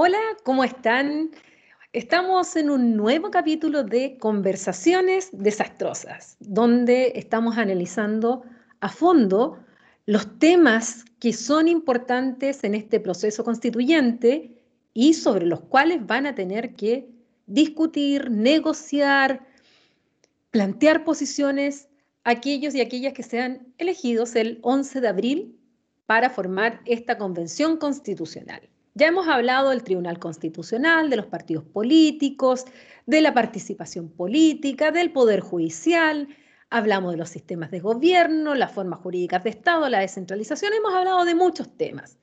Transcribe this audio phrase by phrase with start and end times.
[0.00, 1.32] Hola, ¿cómo están?
[1.92, 8.44] Estamos en un nuevo capítulo de Conversaciones Desastrosas, donde estamos analizando
[8.78, 9.58] a fondo
[10.06, 14.62] los temas que son importantes en este proceso constituyente
[14.94, 17.10] y sobre los cuales van a tener que
[17.46, 19.48] discutir, negociar,
[20.52, 21.88] plantear posiciones
[22.22, 25.58] aquellos y aquellas que sean elegidos el 11 de abril
[26.06, 28.60] para formar esta convención constitucional.
[28.94, 32.64] Ya hemos hablado del Tribunal Constitucional, de los partidos políticos,
[33.06, 36.28] de la participación política, del Poder Judicial,
[36.70, 41.24] hablamos de los sistemas de gobierno, las formas jurídicas de Estado, la descentralización, hemos hablado
[41.24, 42.18] de muchos temas.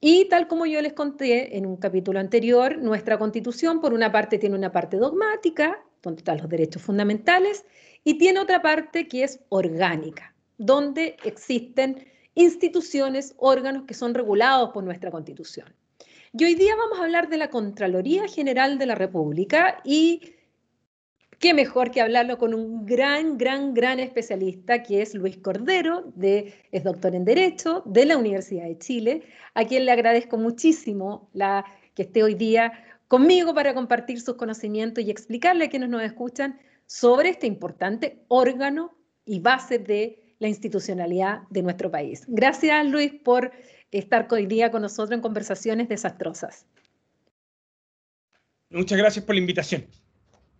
[0.00, 4.38] Y tal como yo les conté en un capítulo anterior, nuestra constitución por una parte
[4.38, 7.66] tiene una parte dogmática, donde están los derechos fundamentales,
[8.02, 14.82] y tiene otra parte que es orgánica, donde existen instituciones, órganos que son regulados por
[14.82, 15.66] nuestra constitución.
[16.32, 20.34] Y hoy día vamos a hablar de la Contraloría General de la República y
[21.40, 26.54] qué mejor que hablarlo con un gran, gran, gran especialista que es Luis Cordero, de,
[26.70, 29.22] es doctor en Derecho de la Universidad de Chile,
[29.54, 31.64] a quien le agradezco muchísimo la,
[31.96, 32.72] que esté hoy día
[33.08, 38.96] conmigo para compartir sus conocimientos y explicarle a quienes nos escuchan sobre este importante órgano
[39.24, 42.24] y base de la institucionalidad de nuestro país.
[42.28, 43.50] Gracias, Luis, por
[43.90, 46.66] estar hoy día con nosotros en conversaciones desastrosas.
[48.70, 49.86] Muchas gracias por la invitación.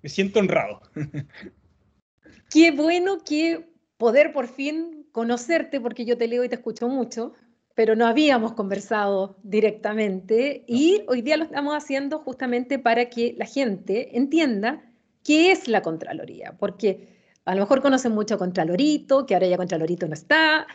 [0.02, 0.80] Me siento honrado.
[2.50, 7.34] Qué bueno que poder por fin conocerte, porque yo te leo y te escucho mucho,
[7.74, 13.46] pero no habíamos conversado directamente y hoy día lo estamos haciendo justamente para que la
[13.46, 14.82] gente entienda
[15.22, 19.56] qué es la Contraloría, porque a lo mejor conocen mucho a Contralorito, que ahora ya
[19.56, 20.66] Contralorito no está,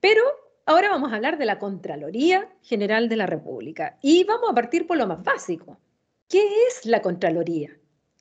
[0.00, 0.22] pero
[0.66, 4.86] Ahora vamos a hablar de la Contraloría General de la República y vamos a partir
[4.86, 5.78] por lo más básico.
[6.28, 7.76] ¿Qué es la Contraloría?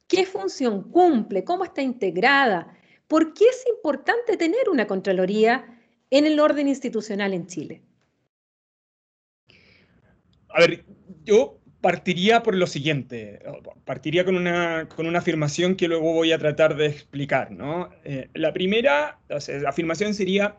[0.08, 1.46] ¿Qué función cumple?
[1.46, 2.78] ¿Cómo está integrada?
[3.08, 5.80] ¿Por qué es importante tener una Contraloría
[6.10, 7.82] en el orden institucional en Chile?
[10.50, 10.84] A ver,
[11.24, 13.40] yo partiría por lo siguiente,
[13.86, 17.52] partiría con una, con una afirmación que luego voy a tratar de explicar.
[17.52, 17.90] ¿no?
[18.04, 20.58] Eh, la primera la afirmación sería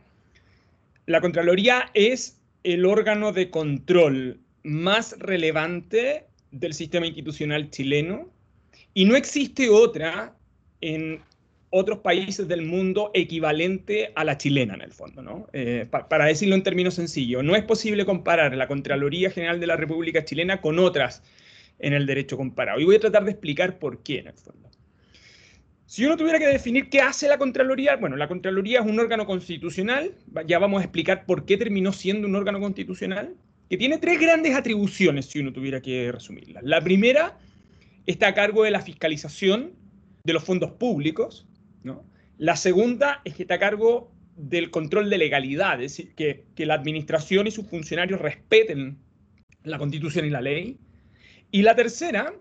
[1.06, 8.30] la Contraloría es el órgano de control más relevante del sistema institucional chileno
[8.94, 10.34] y no existe otra
[10.80, 11.20] en
[11.70, 15.48] otros países del mundo equivalente a la chilena en el fondo, ¿no?
[15.52, 19.76] Eh, para decirlo en términos sencillos, no es posible comparar la Contraloría General de la
[19.76, 21.22] República Chilena con otras
[21.80, 22.78] en el derecho comparado.
[22.78, 24.70] Y voy a tratar de explicar por qué en el fondo.
[25.94, 29.26] Si uno tuviera que definir qué hace la Contraloría, bueno, la Contraloría es un órgano
[29.26, 30.12] constitucional,
[30.44, 33.36] ya vamos a explicar por qué terminó siendo un órgano constitucional,
[33.70, 36.64] que tiene tres grandes atribuciones, si uno tuviera que resumirlas.
[36.64, 37.38] La primera
[38.06, 39.70] está a cargo de la fiscalización
[40.24, 41.46] de los fondos públicos,
[41.84, 42.04] ¿no?
[42.38, 46.66] La segunda es que está a cargo del control de legalidad, es decir, que, que
[46.66, 48.98] la administración y sus funcionarios respeten
[49.62, 50.76] la constitución y la ley.
[51.52, 52.34] Y la tercera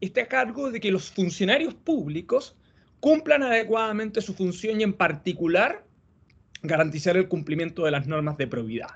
[0.00, 2.56] está a cargo de que los funcionarios públicos
[3.04, 5.84] cumplan adecuadamente su función y en particular
[6.62, 8.88] garantizar el cumplimiento de las normas de probidad.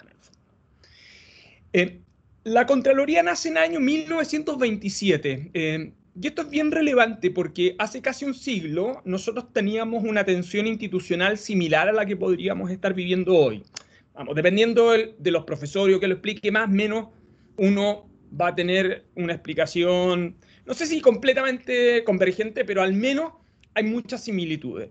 [1.75, 2.01] Eh,
[2.45, 8.01] la Contraloría nace en el año 1927 eh, y esto es bien relevante porque hace
[8.01, 13.37] casi un siglo nosotros teníamos una atención institucional similar a la que podríamos estar viviendo
[13.37, 13.63] hoy.
[14.15, 17.09] Vamos, dependiendo de los profesores que lo explique más, menos
[17.59, 18.09] uno
[18.41, 23.33] va a tener una explicación, no sé si completamente convergente, pero al menos
[23.79, 24.91] hay muchas similitudes.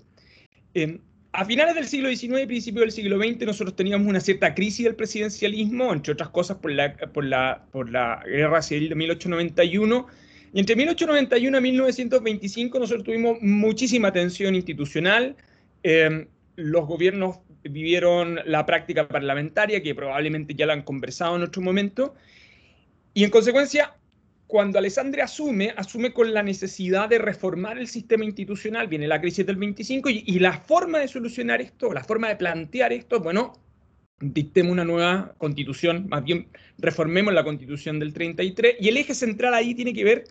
[1.33, 4.85] a finales del siglo XIX y principios del siglo XX nosotros teníamos una cierta crisis
[4.85, 10.07] del presidencialismo, entre otras cosas por la, por la, por la guerra civil de 1891.
[10.53, 15.35] Y entre 1891 y 1925 nosotros tuvimos muchísima tensión institucional.
[15.83, 21.61] Em, los gobiernos vivieron la práctica parlamentaria, que probablemente ya la han conversado en otro
[21.61, 22.15] momento.
[23.13, 23.93] Y en consecuencia,
[24.47, 29.45] cuando Alessandria asume, asume con la necesidad de reformar el sistema institucional, viene la crisis
[29.45, 33.53] del 25 y, la forma de solucionar esto, la forma de plantear esto, bueno,
[34.21, 36.47] dictemos una nueva constitución, más bien
[36.77, 40.23] reformemos la constitución del 33 y el eje central ahí tiene que ver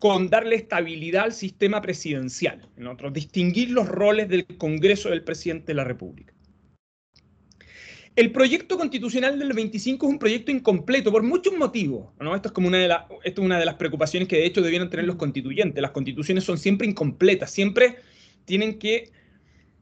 [0.00, 5.68] con darle estabilidad al sistema presidencial, en otros, distinguir los roles del Congreso del presidente
[5.68, 6.34] de la República.
[8.18, 12.08] El proyecto constitucional del 25 es un proyecto incompleto por muchos motivos.
[12.18, 12.34] ¿no?
[12.34, 12.86] Esto, es como una de
[13.22, 15.80] esto es una de las preocupaciones que de hecho debieran tener los constituyentes.
[15.80, 17.98] Las constituciones son siempre incompletas, siempre
[18.44, 19.12] tienen que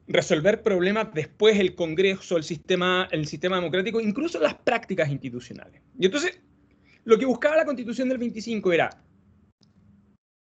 [0.07, 5.81] resolver problemas después el Congreso, el sistema, el sistema democrático, incluso las prácticas institucionales.
[5.97, 6.39] Y entonces,
[7.05, 9.01] lo que buscaba la constitución del 25 era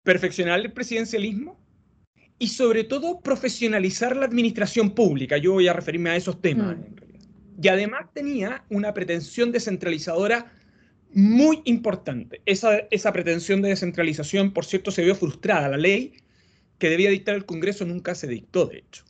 [0.02, 1.56] perfeccionar el presidencialismo
[2.36, 5.36] y sobre todo profesionalizar la administración pública.
[5.36, 6.78] Yo voy a referirme a esos temas.
[6.78, 7.05] Mm.
[7.60, 10.52] Y además tenía una pretensión descentralizadora
[11.12, 12.42] muy importante.
[12.44, 15.68] Esa, esa pretensión de descentralización, por cierto, se vio frustrada.
[15.68, 16.14] La ley
[16.78, 19.04] que debía dictar el Congreso nunca se dictó, de hecho.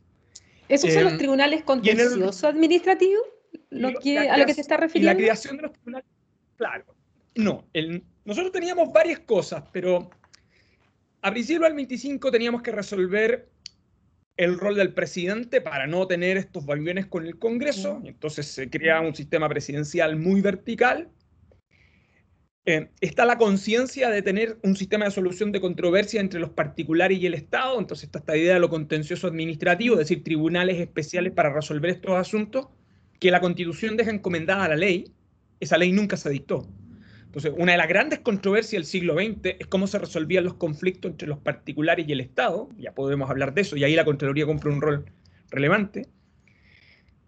[0.69, 3.23] ¿Esos son los em, tribunales contenciosos administrativos
[3.71, 5.13] lo que, a lo que se está refiriendo?
[5.13, 6.09] la creación de los tribunales,
[6.57, 6.85] claro.
[7.35, 7.67] No,
[8.25, 10.11] nosotros teníamos varias cosas, pero
[11.23, 13.49] a principio del 25 teníamos que resolver
[14.37, 18.69] el rol del presidente para no tener estos vaivenes con el Congreso, y entonces se
[18.69, 21.09] crea un sistema presidencial muy vertical.
[22.67, 27.19] Eh, está la conciencia de tener un sistema de solución de controversia entre los particulares
[27.19, 31.33] y el Estado, entonces está esta idea de lo contencioso administrativo, es decir, tribunales especiales
[31.33, 32.67] para resolver estos asuntos,
[33.21, 35.13] que la Constitución deja encomendada a la ley,
[35.61, 36.69] esa ley nunca se dictó.
[37.37, 41.11] Entonces, una de las grandes controversias del siglo XX es cómo se resolvían los conflictos
[41.11, 44.47] entre los particulares y el Estado, ya podemos hablar de eso, y ahí la Contraloría
[44.47, 45.05] cumple un rol
[45.51, 46.07] relevante.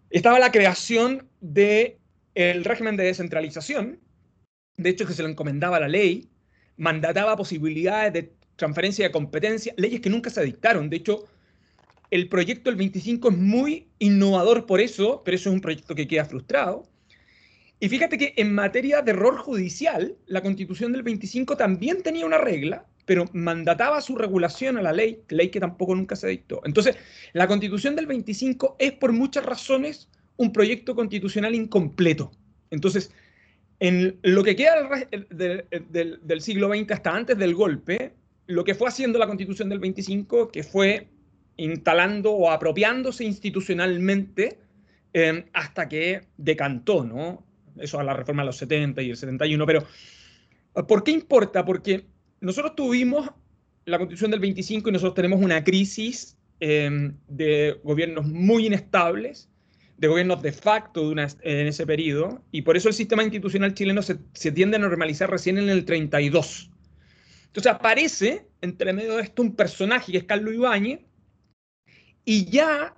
[0.09, 1.99] Estaba la creación del
[2.33, 3.99] régimen de descentralización,
[4.77, 6.27] de hecho que se lo encomendaba la ley,
[6.75, 10.89] mandataba posibilidades de transferencia de competencia, leyes que nunca se dictaron.
[10.89, 11.25] De hecho,
[12.09, 16.07] el proyecto del 25 es muy innovador por eso, pero eso es un proyecto que
[16.07, 16.89] queda frustrado.
[17.79, 22.37] Y fíjate que en materia de error judicial, la constitución del 25 también tenía una
[22.37, 26.61] regla, pero mandataba su regulación a la ley, ley que tampoco nunca se dictó.
[26.65, 26.97] Entonces,
[27.33, 32.31] la constitución del 25 es por muchas razones un proyecto constitucional incompleto.
[32.69, 33.11] Entonces,
[33.79, 35.65] en lo que queda del,
[36.21, 38.13] del, siglo XX hasta antes del golpe,
[38.47, 41.07] lo que fue haciendo la constitución del 25, que fue
[41.55, 44.59] instalando o apropiándose institucionalmente
[45.13, 47.48] eh, hasta que decantó, ¿no?
[47.81, 49.85] Eso a la reforma de los 70 y el 71, pero
[50.87, 51.65] ¿por qué importa?
[51.65, 52.05] Porque
[52.41, 53.29] nosotros tuvimos
[53.85, 59.49] la constitución del 25 y nosotros tenemos una crisis em, de gobiernos muy inestables,
[59.97, 64.15] de gobiernos de facto en ese periodo, y por eso el sistema institucional chileno se,
[64.51, 66.71] tiende a normalizar recién en el 32.
[67.47, 71.01] Entonces aparece entre medio de esto un personaje que es Carlos Ibáñez,
[72.23, 72.95] y ya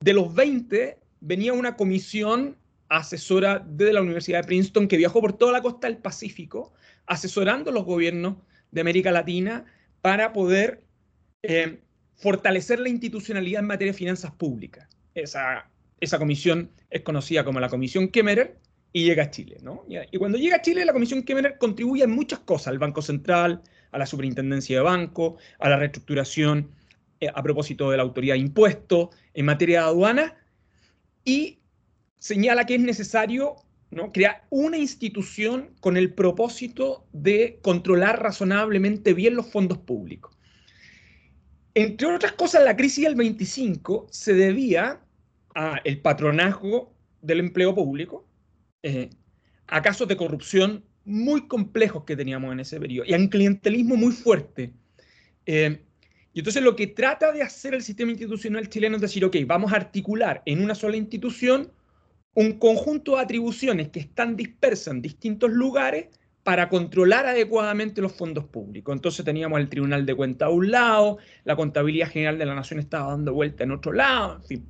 [0.00, 2.56] de los 20 venía una comisión
[2.90, 6.74] asesora de la Universidad de Princeton que viajó por toda la costa del Pacífico,
[7.06, 8.36] asesorando a los gobiernos
[8.72, 9.64] de América Latina
[10.02, 10.82] para poder
[11.42, 11.78] eh,
[12.16, 14.88] fortalecer la institucionalidad en materia de finanzas públicas.
[15.14, 15.70] Esa,
[16.00, 18.58] esa comisión es conocida como la Comisión Kemmerer
[18.92, 19.58] y llega a Chile.
[19.62, 19.86] ¿no?
[19.88, 23.62] Y, cuando llega a Chile, la Comisión Kemmerer contribuye en muchas cosas, al Banco Central,
[23.92, 26.72] a la Superintendencia de Banco, a la reestructuración
[27.20, 30.34] eh, a propósito de la autoridad de impuestos, en materia de aduana,
[31.24, 31.59] y
[32.20, 33.56] señala que es necesario
[34.12, 40.36] crear una institución con el propósito de controlar razonablemente bien los fondos públicos.
[41.74, 45.00] Entre otras cosas, la crisis del 25 se debía
[45.54, 48.28] al patronazgo del empleo público,
[48.82, 49.10] eh,
[49.66, 53.96] a casos de corrupción muy complejos que teníamos en ese periodo y a un clientelismo
[53.96, 54.72] muy fuerte.
[55.46, 55.84] Eh,
[56.32, 59.72] y entonces lo que trata de hacer el sistema institucional chileno es decir, ok, vamos
[59.72, 61.72] a articular en una sola institución
[62.34, 66.06] un conjunto de atribuciones que están dispersas en distintos lugares
[66.42, 68.94] para controlar adecuadamente los fondos públicos.
[68.94, 72.80] Entonces teníamos el Tribunal de Cuentas a un lado, la Contabilidad General de la Nación
[72.80, 74.66] estaba dando vuelta en otro lado, en fin.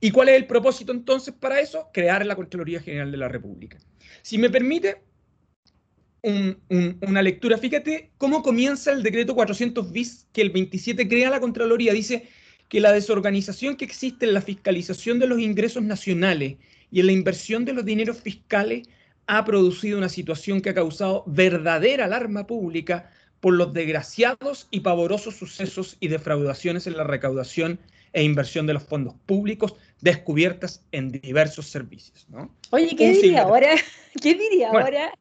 [0.00, 1.90] ¿Y cuál es el propósito entonces para eso?
[1.92, 3.78] Crear la Contraloría General de la República.
[4.22, 5.02] Si me permite
[6.22, 11.92] una lectura, fíjate cómo comienza el decreto 400 bis que el 27 crea la Contraloría.
[11.92, 12.28] Dice,
[12.74, 16.56] que la desorganización que existe en la fiscalización de los ingresos nacionales
[16.90, 18.88] y en la inversión de los dineros fiscales
[19.28, 25.36] ha producido una situación que ha causado verdadera alarma pública por los desgraciados y pavorosos
[25.36, 27.78] sucesos y defraudaciones en la recaudación
[28.12, 32.26] e inversión de los fondos públicos descubiertas en diversos servicios.
[32.28, 32.52] ¿no?
[32.70, 33.70] Oye, ¿qué diría ahora?
[34.20, 35.12] ¿Qué diría ahora?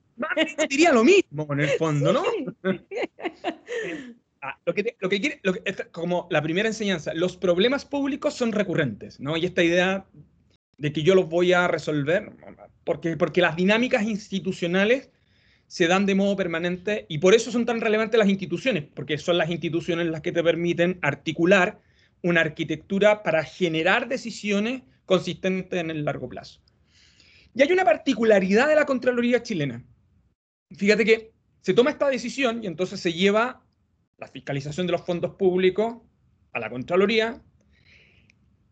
[0.68, 2.24] Diría lo mismo en el fondo, ¿no?
[4.46, 5.42] Ah, lo que, lo que quiere,
[5.94, 9.38] como la primera enseñanza, los problemas públicos son recurrentes, ¿no?
[9.38, 10.06] Y esta idea
[10.78, 12.30] de que yo los voy a resolver,
[12.84, 15.12] porque, porque las dinámicas institucionales
[15.68, 19.38] se dan de modo permanente y por eso son tan relevantes las instituciones, porque son
[19.38, 21.80] las instituciones las que te permiten articular
[22.22, 26.60] una arquitectura para generar decisiones consistentes en el largo plazo.
[27.56, 29.86] Y hay una particularidad de la Contraloría chilena.
[30.76, 31.32] Fíjate que
[31.62, 33.63] se toma esta decisión y entonces se lleva
[34.24, 35.98] la fiscalización de los fondos públicos
[36.54, 37.42] a la Contraloría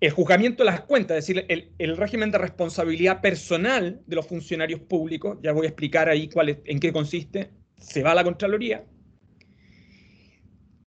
[0.01, 1.46] el juzgamiento de las cuentas, es decir,
[1.77, 6.60] el, régimen de responsabilidad personal de los funcionarios públicos, ya voy a explicar ahí cuál
[6.65, 8.84] en qué consiste, se va a la Contraloría.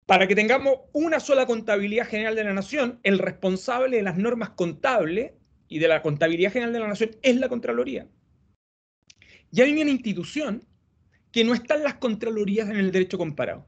[0.07, 4.51] Para que tengamos una sola contabilidad general de la nación, el responsable de las normas
[4.51, 5.33] contables
[5.67, 8.07] y de la contabilidad general de la nación es la Contraloría.
[9.51, 10.65] Y hay una institución
[11.33, 13.67] que no está en las Contralorías en el derecho comparado.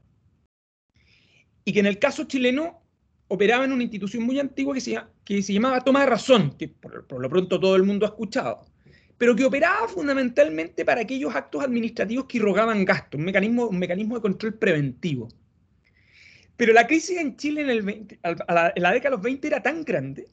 [1.65, 2.81] Y que en el caso chileno
[3.27, 7.29] operaba en una institución muy antigua que se, llamaba Toma de Razón, que por, lo
[7.29, 8.65] pronto todo el mundo ha escuchado,
[9.17, 14.15] pero que operaba fundamentalmente para aquellos actos administrativos que irrogaban gastos, un mecanismo, un mecanismo
[14.15, 15.27] de control preventivo.
[16.55, 18.07] Pero la crisis en Chile en,
[18.47, 20.27] la, en la década de los 20 era tan grande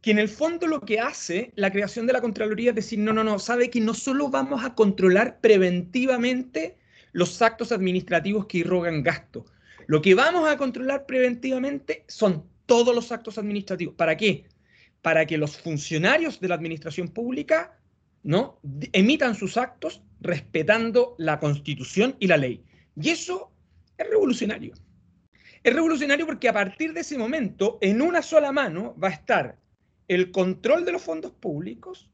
[0.00, 3.12] que en el fondo lo que hace la creación de la Contraloría es decir, no,
[3.12, 6.78] no, no, sabe que no solo vamos a controlar preventivamente
[7.12, 9.44] los actos administrativos que irrogan gastos,
[9.86, 13.94] lo que vamos a controlar preventivamente son todos los actos administrativos.
[13.94, 14.44] ¿Para qué?
[15.00, 17.78] Para que los funcionarios de la administración pública
[18.22, 18.60] ¿no?
[18.92, 22.62] emitan sus actos respetando la constitución y la ley.
[23.00, 23.50] Y eso
[23.96, 24.74] es revolucionario.
[25.62, 29.58] Es revolucionario porque a partir de ese momento, en una sola mano, va a estar
[30.06, 32.10] el control de los fondos públicos,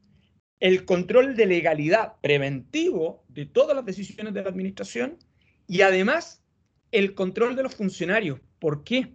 [0.59, 5.17] el control de legalidad preventivo de todas las decisiones de la administración
[5.67, 6.43] y además
[6.91, 8.39] el control de los funcionarios.
[8.59, 9.13] ¿Por qué?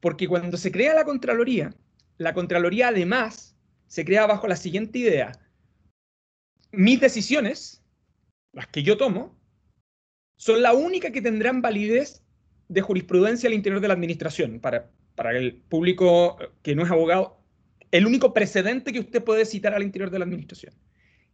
[0.00, 1.74] Porque cuando se crea la Contraloría,
[2.18, 3.56] la Contraloría además
[3.86, 5.32] se crea bajo la siguiente idea.
[6.70, 7.84] Mis decisiones,
[8.52, 9.38] las que yo tomo,
[10.36, 12.24] son la única que tendrán validez
[12.68, 14.60] de jurisprudencia al interior de la administración.
[14.60, 17.41] Para, para el público que no es abogado,
[17.92, 20.74] el único precedente que usted puede citar al interior de la administración.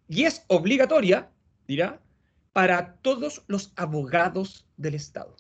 [0.09, 1.31] Y es obligatoria,
[1.67, 2.01] dirá,
[2.53, 5.37] para todos los abogados del Estado.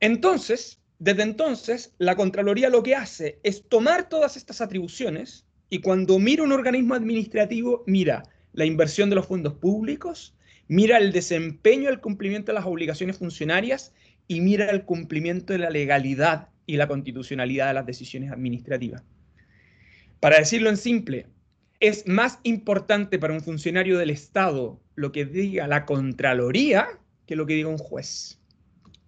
[0.00, 6.18] Entonces, desde entonces, la Contraloría lo que hace es tomar todas estas atribuciones y cuando
[6.18, 10.36] mira un organismo administrativo, mira la inversión de los fondos públicos,
[10.68, 13.92] mira el desempeño el cumplimiento de las obligaciones funcionarias
[14.28, 19.02] y mira el cumplimiento de la legalidad y la constitucionalidad de las decisiones administrativas.
[20.22, 21.26] Para decirlo en simple,
[21.80, 26.86] es más importante para un funcionario del Estado lo que diga la Contraloría
[27.26, 28.38] que lo que diga un juez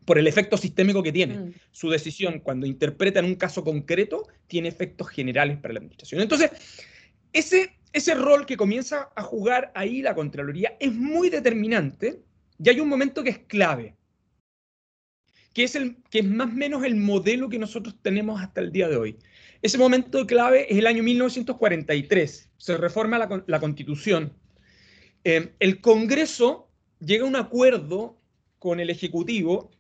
[0.07, 1.39] por el efecto sistémico que tiene.
[1.39, 1.55] Mm.
[1.71, 6.21] Su decisión, cuando interpreta en un caso concreto, tiene efectos generales para la administración.
[6.21, 6.51] Entonces,
[7.33, 12.25] ese, ese rol que comienza a jugar ahí la Contraloría es muy determinante
[12.59, 13.95] y hay un momento que es clave,
[15.53, 18.73] que es, el, que es más o menos el modelo que nosotros tenemos hasta el
[18.73, 19.17] día de hoy.
[19.65, 24.35] Ese momento clave es el año 1943, se reforma la, Constitución.
[25.25, 26.69] Eh, el Congreso
[27.01, 28.21] llega a un acuerdo
[28.59, 29.71] con el Ejecutivo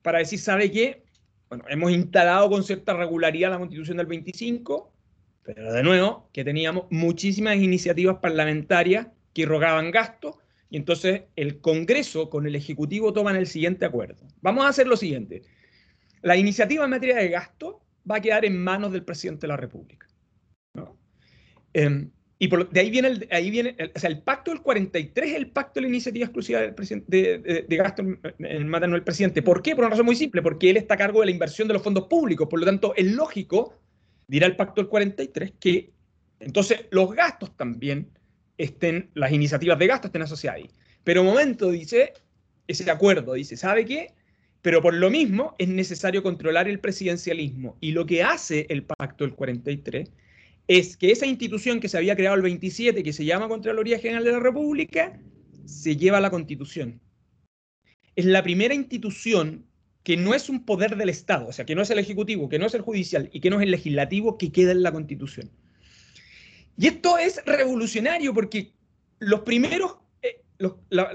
[0.00, 1.04] para decir, ¿sabe qué?
[1.50, 4.90] Bueno, hemos instalado con cierta regularidad la constitución del 25,
[5.42, 10.36] pero de nuevo, que teníamos muchísimas iniciativas parlamentarias que rogaban gastos,
[10.70, 14.26] y entonces el Congreso con el Ejecutivo toman el siguiente acuerdo.
[14.40, 15.42] Vamos a hacer lo siguiente.
[16.22, 19.56] La iniciativa en materia de gasto va a quedar en manos del presidente de la
[19.56, 20.06] República.
[20.74, 20.96] ¿no?
[21.72, 25.36] Em, y de ahí viene, el, ahí viene o sea, el pacto del 43 es
[25.36, 29.40] el pacto de la iniciativa exclusiva del presidente, de, gasto en, en del presidente.
[29.40, 29.74] ¿Por qué?
[29.74, 31.82] Por una razón muy simple, porque él está a cargo de la inversión de los
[31.82, 32.48] fondos públicos.
[32.48, 33.80] Por lo tanto, es lógico,
[34.26, 35.92] dirá el pacto del 43, que
[36.40, 38.10] entonces los gastos también
[38.58, 40.70] estén, las iniciativas de gasto estén asociadas ahí.
[41.04, 42.12] Pero momento, dice,
[42.66, 44.12] ese acuerdo, dice, ¿sabe qué?
[44.64, 47.76] Pero por lo mismo es necesario controlar el presidencialismo.
[47.82, 50.10] Y lo que hace el pacto del 43
[50.68, 54.24] es que esa institución que se había creado el 27, que se llama Contraloría General
[54.24, 55.20] de la República,
[55.66, 56.98] se lleva a la Constitución.
[58.16, 59.66] Es la primera institución
[60.02, 62.58] que no es un poder del Estado, o sea, que no es el Ejecutivo, que
[62.58, 65.50] no es el Judicial y que no es el Legislativo, que queda en la Constitución.
[66.78, 68.72] Y esto es revolucionario porque
[69.18, 70.40] los primeros, eh,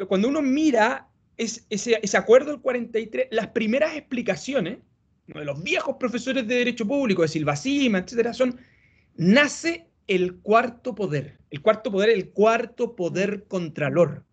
[0.08, 1.09] cuando uno mira
[1.40, 4.80] ese, acuerdo del 43, las primeras explicaciones
[5.28, 8.60] de los viejos profesores de Derecho Público, de Silva Sima, etcétera, son
[9.16, 11.40] nace el cuarto poder.
[11.50, 14.26] El cuarto poder, el cuarto poder contralor.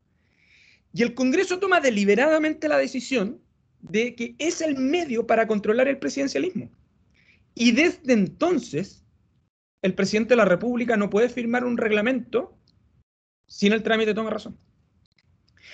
[0.92, 3.40] Y el Congreso toma deliberadamente la decisión
[3.80, 6.70] de que es el medio para controlar el presidencialismo.
[7.54, 9.04] Y desde entonces,
[9.82, 12.58] el presidente de la República no puede firmar un reglamento
[13.46, 14.58] sin el trámite de toma razón.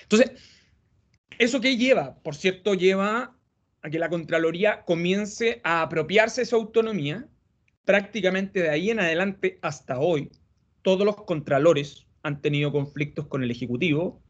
[0.03, 0.33] Entonces,
[1.43, 2.17] ¿eso qué lleva?
[2.23, 3.37] Por cierto, lleva
[3.83, 7.29] a que la Contraloría comience a apropiarse de su autonomía
[7.85, 10.31] prácticamente de ahí en adelante hasta hoy,
[10.83, 14.23] todos los contralores han tenido conflictos con el Ejecutivo.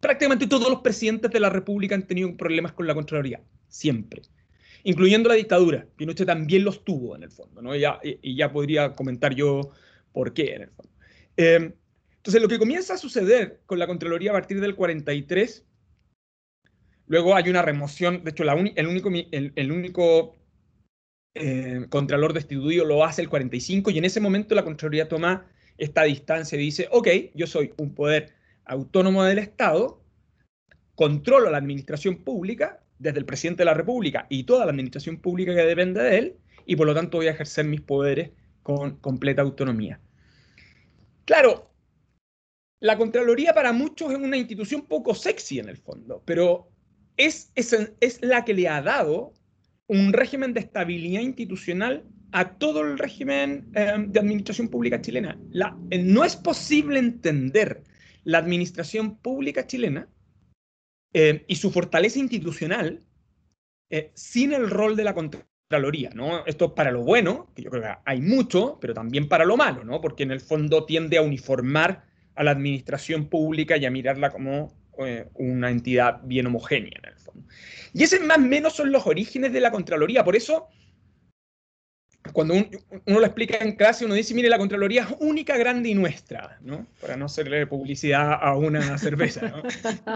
[0.00, 4.22] Prácticamente todos los presidentes de la República han tenido problemas con la Contraloría, siempre.
[4.82, 5.86] incluyendo la dictadura.
[5.96, 7.72] Pinochet también los tuvo en el fondo, ¿no?
[7.74, 9.70] y ya podría comentar yo
[10.12, 10.92] por qué en el fondo.
[11.38, 11.72] Eh,
[12.16, 15.64] entonces, lo que comienza a suceder con la Contraloría a partir del 43,
[17.06, 20.36] luego hay una remoción, de hecho, el único, el, único
[21.34, 25.46] eh, Contralor destituido lo hace el 45 y en ese momento la Contraloría toma
[25.78, 28.34] esta distancia y dice, ok, yo soy un poder
[28.64, 30.00] autónomo del Estado,
[30.94, 35.54] controlo la administración pública desde el presidente de la República y toda la administración pública
[35.54, 38.30] que depende de él, y por lo tanto voy a ejercer mis poderes
[38.62, 40.00] con completa autonomía.
[41.24, 41.70] Claro,
[42.80, 46.68] la Contraloría para muchos es una institución poco sexy en el fondo, pero
[47.16, 49.32] es, es, la que le ha dado
[49.86, 55.38] un régimen de estabilidad institucional a todo el régimen em, de administración pública chilena.
[55.90, 57.84] Eh, no es posible entender
[58.24, 60.08] la administración pública chilena
[61.12, 63.00] em, y su fortaleza institucional
[63.90, 66.44] eh, sin el rol de la Contraloría, ¿no?
[66.46, 69.56] Esto es para lo bueno, que yo creo que hay mucho, pero también para lo
[69.56, 70.00] malo, ¿no?
[70.00, 72.04] Porque en el fondo tiende a uniformar
[72.34, 77.16] a la administración pública y a mirarla como eh, una entidad bien homogénea en el
[77.16, 77.48] fondo.
[77.92, 80.24] Y ese más o menos son los orígenes de la Contraloría.
[80.24, 80.68] Por eso,
[82.32, 85.94] cuando uno lo explica en clase, uno dice, mire, la Contraloría es única, grande y
[85.94, 86.86] nuestra, ¿no?
[87.00, 89.62] Para no hacerle publicidad a una cerveza, ¿no?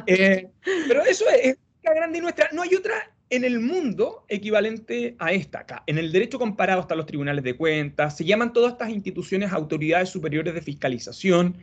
[0.06, 0.50] Eh,
[0.86, 2.48] pero eso es, única, grande y nuestra.
[2.52, 2.94] No hay otra
[3.30, 5.82] en el mundo equivalente a esta acá.
[5.86, 10.08] En el derecho comparado están los tribunales de cuentas, se llaman todas estas instituciones autoridades
[10.08, 11.56] superiores de fiscalización,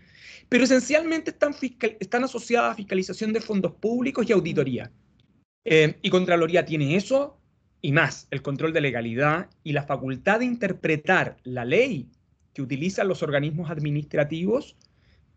[0.49, 4.91] pero esencialmente están, asociadas a fiscalización de fondos públicos y auditoría.
[5.63, 7.39] Eh, y Contraloría tiene eso
[7.81, 12.09] y más, el control de legalidad y la facultad de interpretar la ley
[12.53, 14.75] que utilizan los organismos administrativos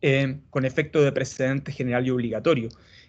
[0.01, 2.69] eh, con efecto de precedente general y obligatorio.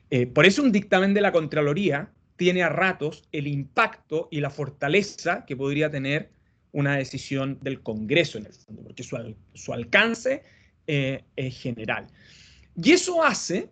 [0.10, 4.50] Eh, por eso un dictamen de la Contraloría tiene a ratos el impacto y la
[4.50, 6.32] fortaleza que podría tener
[6.72, 10.44] una decisión del Congreso en el fondo, porque su, su alcance
[10.92, 12.08] eh, general.
[12.76, 13.70] Y eso hace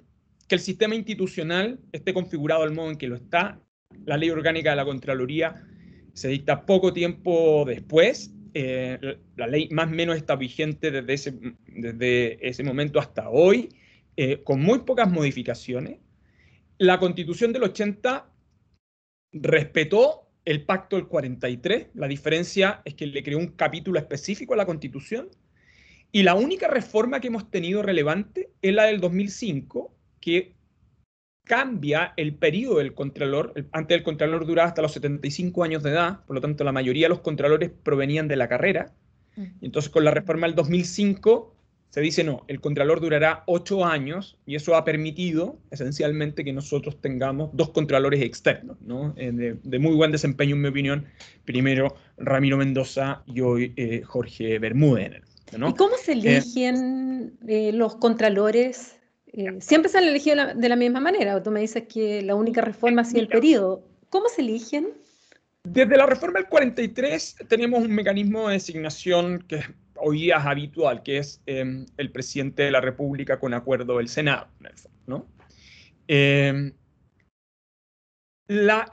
[0.48, 3.60] que el sistema institucional esté configurado al modo en que lo está.
[4.06, 5.66] La ley orgánica de la Contraloría
[6.14, 8.34] se dicta poco tiempo después.
[8.54, 13.70] Eh, la ley más o menos está vigente desde ese, desde ese momento hasta hoy,
[14.16, 15.98] eh, con muy pocas modificaciones.
[16.78, 18.32] La constitución del 80
[19.34, 21.88] respetó el pacto del 43.
[21.96, 25.30] La diferencia es que le creó un capítulo específico a la constitución
[26.12, 30.56] y la única reforma que hemos tenido relevante es la del 2005, que
[31.44, 33.54] cambia el periodo del contralor.
[33.72, 37.06] Antes el contralor duraba hasta los 75 años de edad, por lo tanto la mayoría
[37.06, 38.94] de los contralores provenían de la carrera.
[39.36, 39.46] Mm.
[39.62, 41.54] entonces con la reforma del 2005
[41.90, 47.00] se dice no, el contralor durará 8 años y eso ha permitido esencialmente que nosotros
[47.02, 49.14] tengamos dos contralores externos, ¿no?
[49.16, 51.06] Eh, de, muy buen desempeño en mi opinión.
[51.46, 55.22] Primero Ramiro Mendoza y hoy eh, Jorge Bermúdez.
[55.56, 58.98] ¿Y cómo se eh, eligen eh, los contralores?
[59.28, 61.42] Eh, siempre se han elegido de la misma manera.
[61.42, 63.84] Tú me dices que la única reforma ha sido el periodo.
[64.10, 64.90] ¿Cómo se eligen?
[65.64, 69.62] Desde la reforma del 43 tenemos un mecanismo de designación que
[69.96, 74.08] hoy día es habitual, que es em, el presidente de la República con acuerdo del
[74.08, 74.48] Senado.
[75.08, 75.28] ¿no?
[76.08, 76.74] Em,
[78.48, 78.88] la,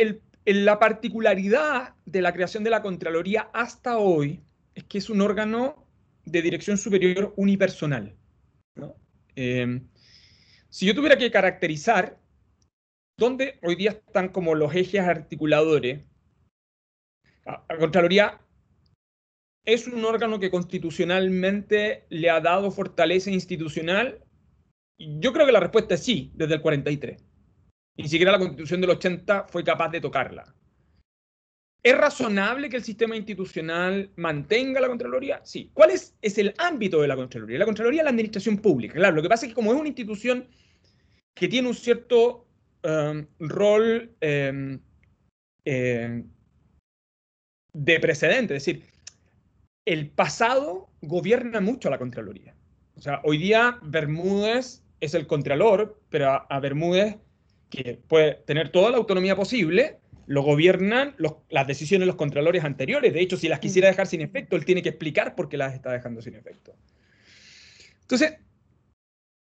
[0.45, 4.43] la particularidad de la creación de la Contraloría hasta hoy
[4.75, 5.84] es que es un órgano
[6.25, 8.17] de dirección superior unipersonal.
[9.37, 9.89] Em,
[10.69, 12.21] si yo tuviera que caracterizar
[13.19, 16.05] dónde hoy día están como los ejes articuladores,
[17.45, 18.41] la Contraloría
[19.65, 24.23] es un órgano que constitucionalmente le ha dado fortaleza institucional.
[24.99, 27.25] Yo creo que la respuesta es sí, desde el 43.
[27.97, 30.55] Ni siquiera la constitución del 80 fue capaz de tocarla.
[31.85, 35.43] ¿Es razonable que el sistema institucional mantenga la Contraloría?
[35.45, 35.71] Sí.
[35.75, 37.59] ¿Cuál es, el ámbito de la Contraloría?
[37.59, 38.95] La Contraloría es la administración pública.
[38.95, 40.49] Claro, lo que pasa es que como es una institución
[41.35, 42.49] que tiene un cierto
[42.85, 44.81] um, rol em,
[45.67, 46.27] em,
[47.75, 48.87] de precedente, es decir,
[49.85, 52.55] el pasado gobierna mucho a la Contraloría.
[52.97, 57.19] O sea, hoy día Bermúdez es el Contralor, pero a, a Bermúdez,
[57.69, 61.15] que puede tener toda la autonomía posible, lo gobiernan
[61.49, 63.13] las decisiones de los contralores anteriores.
[63.13, 65.75] De hecho, si las quisiera dejar sin efecto, él tiene que explicar por qué las
[65.75, 66.75] está dejando sin efecto.
[68.03, 68.39] Entonces,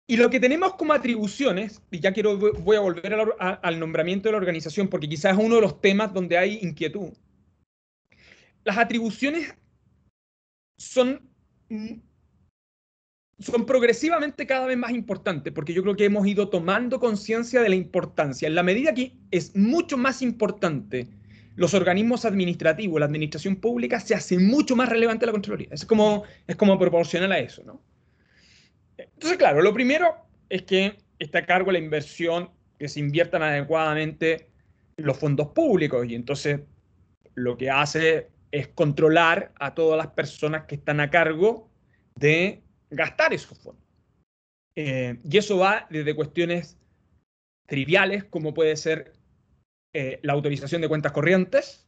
[0.09, 4.33] y lo que tenemos como atribuciones, y ya quiero, voy a volver al nombramiento de
[4.33, 7.12] la organización, porque quizás es uno de los temas donde hay inquietud.
[8.64, 9.55] Las atribuciones
[10.79, 11.29] son
[13.38, 17.68] son progresivamente cada vez más importantes, porque yo creo que hemos ido tomando conciencia de
[17.68, 18.49] la importancia.
[18.49, 21.09] En la medida que es mucho más importante
[21.55, 25.68] los organismos administrativos, la administración pública, se hace mucho más relevante la Contraloría.
[25.70, 27.83] Es como, es como proporcional a eso, ¿no?
[28.99, 30.14] Entonces, claro, lo primero
[30.49, 34.51] es que está a cargo la inversión, que se inviertan adecuadamente
[34.96, 36.61] los fondos públicos y entonces
[37.35, 41.70] lo que hace es controlar a todas las personas que están a cargo
[42.14, 43.85] de gastar esos fondos.
[44.75, 46.79] Eh, y eso va desde cuestiones
[47.66, 49.12] triviales, como puede ser
[49.92, 51.87] eh, la autorización de cuentas corrientes,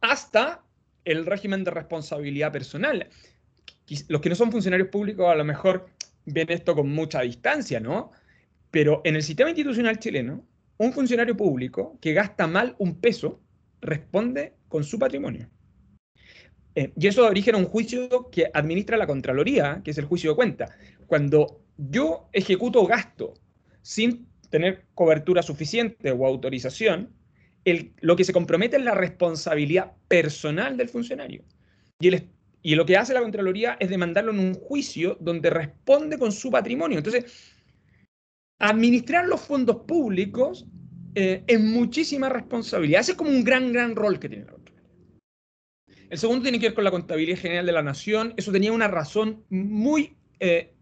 [0.00, 0.64] hasta
[1.04, 3.08] el régimen de responsabilidad personal.
[4.08, 5.88] Los que no son funcionarios públicos a lo mejor
[6.26, 8.10] ven esto con mucha distancia, ¿no?
[8.70, 10.44] Pero en el sistema institucional chileno,
[10.78, 13.40] un funcionario público que gasta mal un peso
[13.80, 15.48] responde con su patrimonio.
[16.76, 20.04] Eh, y eso da origen a un juicio que administra la Contraloría, que es el
[20.04, 20.76] juicio de cuenta.
[21.06, 23.32] Cuando yo ejecuto gasto
[23.80, 27.14] sin tener cobertura suficiente o autorización,
[28.00, 31.42] lo que se compromete es la responsabilidad personal del funcionario.
[31.98, 36.50] Y, lo que hace la Contraloría es demandarlo en un juicio donde responde con su
[36.50, 36.98] patrimonio.
[36.98, 37.54] Entonces,
[38.58, 40.66] administrar los fondos públicos
[41.14, 43.00] eh, es muchísima responsabilidad.
[43.00, 44.55] Ese es como un gran, gran rol que tiene la.
[46.08, 48.34] El segundo tiene que ver con la contabilidad general de la nación.
[48.36, 50.72] Eso tenía una razón muy eh,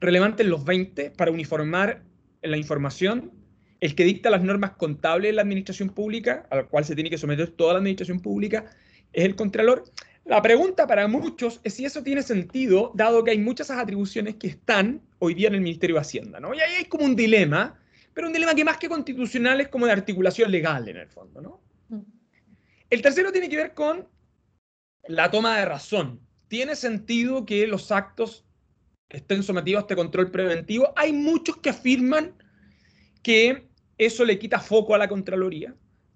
[0.00, 2.02] relevante en los 20 para uniformar
[2.42, 3.32] la información.
[3.80, 7.18] El que dicta las normas contables de la administración pública, al cual se tiene que
[7.18, 8.70] someter toda la administración pública,
[9.12, 9.84] es el Contralor.
[10.24, 14.48] La pregunta para muchos es si eso tiene sentido, dado que hay muchas atribuciones que
[14.48, 16.40] están hoy día en el Ministerio de Hacienda.
[16.40, 16.54] ¿no?
[16.54, 17.78] Y ahí hay como un dilema,
[18.14, 21.40] pero un dilema que más que constitucional es como de articulación legal en el fondo.
[21.42, 21.60] ¿no?
[21.90, 22.00] Mm.
[22.90, 24.08] El tercero tiene que ver con
[25.08, 26.20] la toma de razón.
[26.48, 28.44] ¿Tiene sentido que los actos
[29.08, 30.92] estén sometidos a este control preventivo?
[30.96, 32.34] Hay muchos que afirman
[33.22, 35.74] que eso le quita foco a la Contraloría,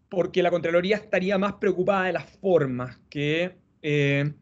[0.08, 4.32] porque la Contraloría estaría más preocupada de las formas que eh,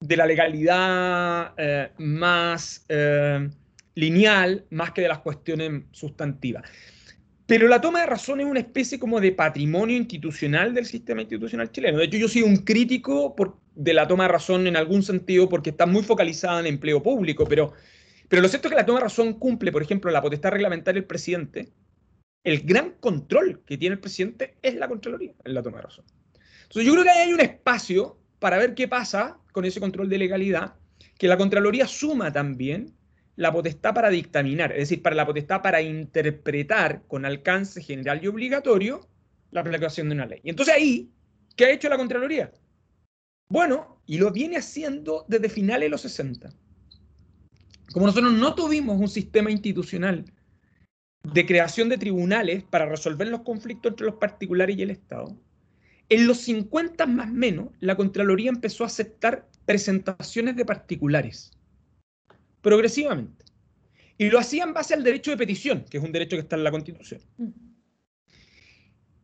[0.00, 3.50] de la legalidad eh, más eh,
[3.94, 6.64] lineal, más que de las cuestiones sustantivas.
[7.50, 11.72] Pero la toma de razón es una especie como de patrimonio institucional del sistema institucional
[11.72, 11.98] chileno.
[11.98, 13.34] De hecho, yo soy un crítico
[13.74, 17.44] de la toma de razón en algún sentido porque está muy focalizada en empleo público,
[17.48, 17.72] pero,
[18.28, 21.00] pero lo cierto es que la toma de razón cumple, por ejemplo, la potestad reglamentaria
[21.00, 21.72] del presidente.
[22.44, 26.04] El gran control que tiene el presidente es la Contraloría en la toma de razón.
[26.62, 30.08] Entonces, yo creo que ahí hay un espacio para ver qué pasa con ese control
[30.08, 30.74] de legalidad,
[31.18, 32.94] que la Contraloría suma también
[33.40, 38.26] la potestad para dictaminar, es decir, para la potestad para interpretar con alcance general y
[38.26, 39.08] obligatorio
[39.50, 40.40] la aplicación de una ley.
[40.44, 41.10] Y entonces ahí,
[41.56, 42.52] ¿qué ha hecho la Contraloría?
[43.48, 46.50] Bueno, y lo viene haciendo desde finales de los 60.
[47.94, 50.26] Como nosotros no tuvimos un sistema institucional
[51.22, 55.34] de creación de tribunales para resolver los conflictos entre los particulares y el Estado,
[56.10, 61.52] en los 50 más menos, la Contraloría empezó a aceptar presentaciones de particulares
[62.60, 63.44] progresivamente.
[64.18, 66.56] Y lo hacía en base al derecho de petición, que es un derecho que está
[66.56, 67.22] en la Constitución.
[67.38, 67.48] Mm.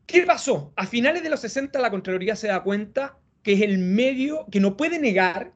[0.06, 0.72] ¿Qué pasó?
[0.76, 4.60] A finales de los 60 la Contraloría se da cuenta que es el medio que
[4.60, 5.52] no puede negar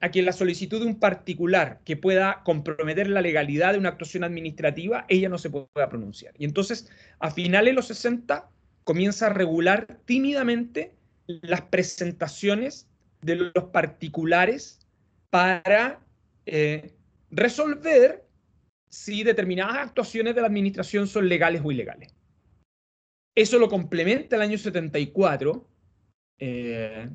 [0.00, 4.24] a que la solicitud de un particular que pueda comprometer la legalidad de una actuación
[4.24, 6.34] administrativa, ella no se pueda pronunciar.
[6.38, 8.48] Y entonces, a finales de los 60,
[8.84, 10.94] comienza a regular tímidamente
[11.26, 12.88] las presentaciones
[13.22, 14.86] de los particulares
[15.30, 16.00] para
[16.46, 16.92] eh,
[17.30, 18.24] resolver
[18.88, 22.14] si determinadas actuaciones de la administración son legales o ilegales.
[23.34, 25.68] Eso lo complementa el año 74
[26.40, 27.08] eh,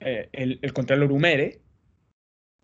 [0.00, 1.62] eh, el, el, Contralor Humere,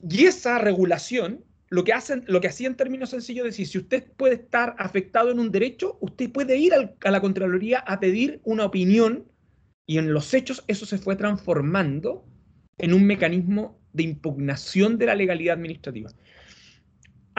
[0.08, 3.78] y esa regulación lo que, hacen, lo que hacía en términos sencillos es decir, si
[3.78, 8.40] usted puede estar afectado en un derecho, usted puede ir a la Contraloría a pedir
[8.44, 9.30] una opinión
[9.86, 12.24] y en los hechos eso se fue transformando
[12.78, 16.10] en un mecanismo de impugnación de la legalidad administrativa.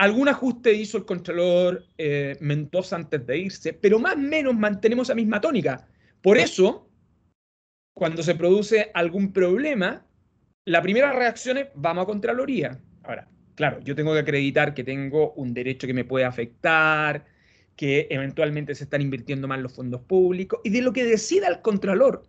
[0.00, 5.10] Algún ajuste hizo el Contralor eh, Mendoza antes de irse, pero más o menos mantenemos
[5.10, 5.86] la misma tónica.
[6.22, 6.88] Por eso,
[7.92, 10.06] cuando se produce algún problema,
[10.64, 12.80] la primera reacción es vamos a Contraloría.
[13.02, 17.26] Ahora, claro, yo tengo que acreditar que tengo un derecho que me puede afectar,
[17.76, 21.60] que eventualmente se están invirtiendo mal los fondos públicos, y de lo que decida el
[21.60, 22.22] Contralor,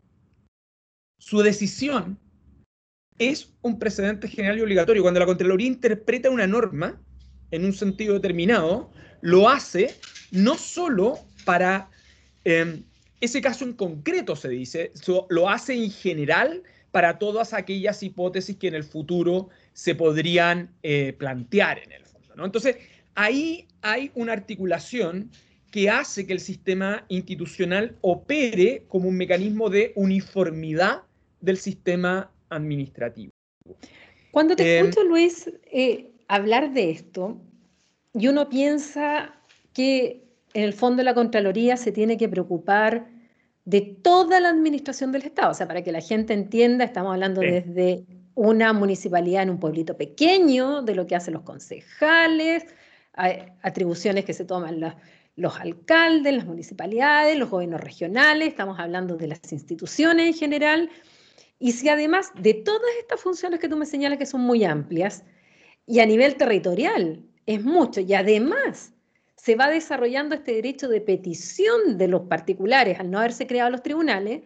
[1.19, 2.19] su decisión
[3.17, 5.03] es un precedente general y obligatorio.
[5.03, 7.01] Cuando la Contraloría interpreta una norma,
[7.51, 8.89] en un sentido determinado,
[9.21, 9.95] lo hace
[10.31, 11.89] no solo para
[12.43, 12.83] em,
[13.19, 14.91] ese caso en concreto, se dice,
[15.29, 21.13] lo hace en general para todas aquellas hipótesis que en el futuro se podrían eh,
[21.17, 22.35] plantear en el fondo.
[22.35, 22.45] ¿no?
[22.45, 22.77] Entonces,
[23.15, 25.29] ahí hay una articulación
[25.71, 31.03] que hace que el sistema institucional opere como un mecanismo de uniformidad
[31.39, 33.31] del sistema administrativo.
[34.31, 37.41] Cuando te em, escucho, Luis, eh, hablar de esto,
[38.13, 39.33] y uno piensa
[39.73, 43.07] que en el fondo la Contraloría se tiene que preocupar
[43.65, 45.51] de toda la administración del Estado.
[45.51, 49.97] O sea, para que la gente entienda, estamos hablando desde una municipalidad en un pueblito
[49.97, 52.65] pequeño, de lo que hacen los concejales,
[53.61, 54.79] atribuciones que se toman
[55.35, 60.89] los alcaldes, las municipalidades, los gobiernos regionales, estamos hablando de las instituciones en general.
[61.59, 65.23] Y si además de todas estas funciones que tú me señalas que son muy amplias,
[65.91, 68.93] y a nivel territorial es mucho, y además
[69.35, 73.83] se va desarrollando este derecho de petición de los particulares al no haberse creado los
[73.83, 74.41] tribunales,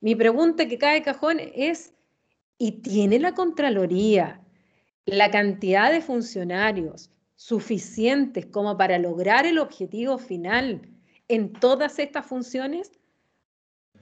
[0.00, 1.92] mi pregunta que cae cajón es,
[2.56, 4.40] ¿y tiene la Contraloría
[5.04, 10.80] la cantidad de funcionarios suficientes como para lograr el objetivo final
[11.28, 12.90] en todas estas funciones?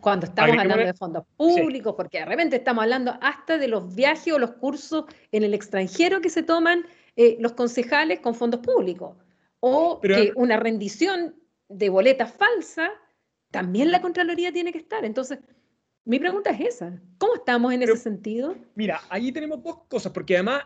[0.05, 4.35] Cuando estamos hablando de fondos públicos, porque de repente estamos hablando hasta de los viajes
[4.35, 6.85] o los cursos en el extranjero que se toman
[7.17, 9.17] eh, los concejales con fondos públicos
[9.61, 11.37] o que una rendición
[11.71, 12.91] de boletas falsa,
[13.51, 15.07] también la Contraloría tiene que estar.
[15.07, 15.39] Entonces,
[16.05, 17.01] mi pregunta es esa.
[17.17, 18.57] ¿Cómo estamos en ese sentido?
[18.75, 20.65] Mira, ahí tenemos dos cosas, porque además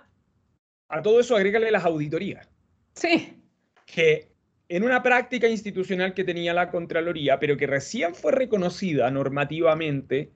[0.88, 2.48] a todo eso agrégale las auditorías.
[2.94, 3.40] Sí.
[3.86, 4.27] Que
[4.68, 10.30] en una práctica institucional que tenía la Contraloría, pero que recién fue reconocida normativamente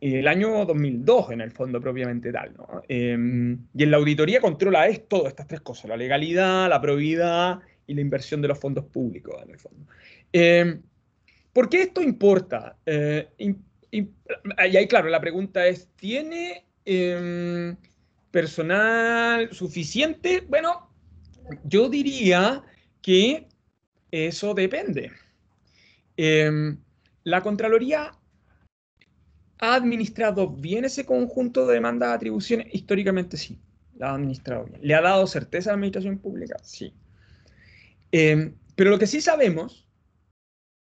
[0.00, 2.54] el año 2002, en el fondo propiamente tal.
[2.56, 2.82] ¿no?
[2.88, 7.94] Em, y en la auditoría controla esto, estas tres cosas, la legalidad, la probidad y
[7.94, 9.86] la inversión de los fondos públicos, en el fondo.
[10.32, 10.82] Em,
[11.52, 12.76] ¿Por qué esto importa?
[12.86, 14.08] Eh, y
[14.56, 17.76] ahí, claro, la pregunta es, ¿tiene em,
[18.30, 20.42] personal suficiente?
[20.48, 20.90] Bueno,
[21.64, 22.62] yo diría
[23.02, 23.46] que
[24.12, 25.10] eso depende.
[26.16, 26.78] Em,
[27.24, 28.12] la Contraloría
[29.58, 32.68] ha administrado bien ese conjunto de demandas de atribuciones.
[32.72, 33.58] Históricamente sí,
[33.96, 34.78] la ha administrado bien.
[34.82, 36.56] ¿Le ha dado certeza a la administración pública?
[36.62, 36.92] Sí.
[38.12, 39.88] Em, pero lo que sí sabemos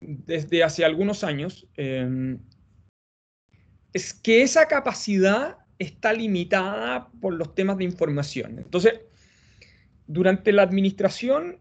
[0.00, 2.40] desde hace algunos años em,
[3.92, 8.58] es que esa capacidad está limitada por los temas de información.
[8.58, 9.00] Entonces,
[10.06, 11.58] durante la administración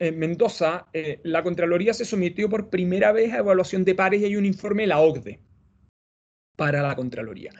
[0.00, 4.24] en Mendoza, eh, la Contraloría se sometió por primera vez a evaluación de pares y
[4.24, 5.38] hay un informe de la OCDE
[6.56, 7.52] para la Contraloría.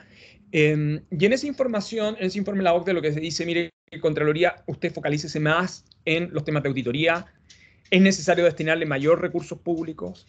[0.51, 3.45] Em, y en esa información, en ese informe de la OCDE, lo que se dice,
[3.45, 3.69] mire,
[4.01, 7.27] Contraloría, usted focalícese más en los temas de auditoría,
[7.91, 10.25] es necesario destinarle mayor recursos públicos.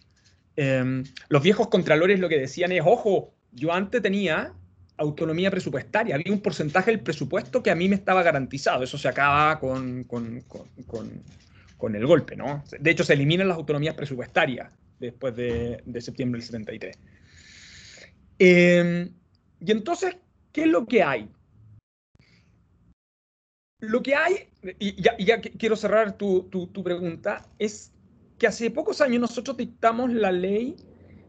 [0.57, 4.53] Em, los viejos contralores lo que decían es, ojo, yo antes tenía
[4.99, 9.09] autonomía presupuestaria, había un porcentaje del presupuesto que a mí me estaba garantizado, eso se
[9.09, 10.05] acaba con,
[11.89, 12.63] el golpe, ¿no?
[12.79, 16.99] De hecho, se eliminan las autonomías presupuestarias después de, de septiembre del 73.
[18.45, 19.09] Em,
[19.61, 20.17] y entonces,
[20.51, 21.29] ¿qué es lo que hay?
[23.79, 24.49] Lo que hay,
[24.81, 26.49] y ya, quiero cerrar tu,
[26.85, 27.93] pregunta, es
[28.39, 30.75] que hace pocos años nosotros dictamos la ley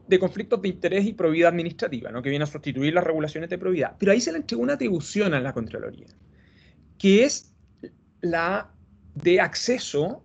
[0.08, 2.20] de conflictos de interés y probidad administrativa, ¿no?
[2.20, 3.94] que viene a sustituir las regulaciones de probidad.
[3.96, 6.08] Pero ahí se le entregó una atribución a la Contraloría,
[6.98, 7.54] que es
[8.22, 8.72] la
[9.14, 10.23] de acceso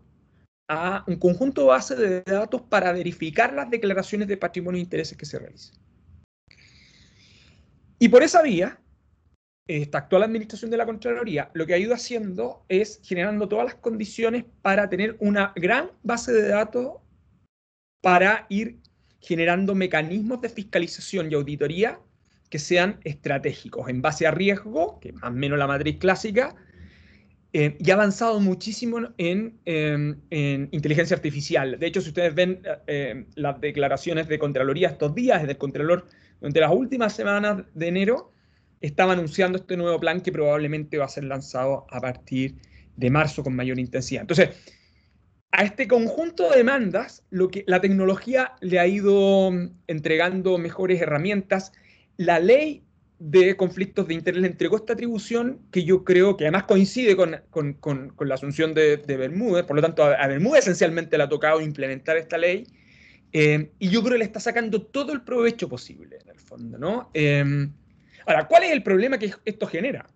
[0.69, 5.17] a un conjunto de bases de datos para verificar las declaraciones de patrimonio e intereses
[5.17, 5.75] que se realicen.
[7.97, 8.79] Y por esa vía,
[9.67, 13.75] esta actual administración de la Contraloría lo que ha ido haciendo es generando todas las
[13.75, 16.97] condiciones para tener una gran base de datos
[18.01, 18.79] para ir
[19.19, 21.99] generando mecanismos de fiscalización y auditoría
[22.49, 26.55] que sean estratégicos en base a riesgo, que más o menos la matriz clásica,
[27.51, 29.59] eh, y ha avanzado muchísimo en,
[30.71, 31.79] inteligencia artificial.
[31.79, 36.07] De hecho, si ustedes ven eh, las declaraciones de Contraloría estos días, del Contralor
[36.39, 38.31] durante las últimas semanas de enero,
[38.81, 42.55] estaba anunciando este nuevo plan que probablemente va a ser lanzado a partir
[42.95, 44.21] de marzo con mayor intensidad.
[44.21, 44.49] Entonces,
[45.51, 49.51] a este conjunto de demandas, lo que la tecnología le ha ido
[49.87, 51.71] entregando mejores herramientas.
[52.17, 52.83] La ley
[53.19, 57.31] de conflictos de interés le entregó esta atribución que yo creo que además coincide con,
[57.31, 62.37] la asunción de, Bermúdez, por lo tanto a, Bermúdez esencialmente le ha tocado implementar esta
[62.37, 62.65] ley
[63.33, 66.77] eh, y yo creo que le está sacando todo el provecho posible en el fondo,
[66.77, 67.11] ¿no?
[67.13, 67.69] Eh,
[68.29, 70.07] Ahora, ¿cuál es el problema que esto genera?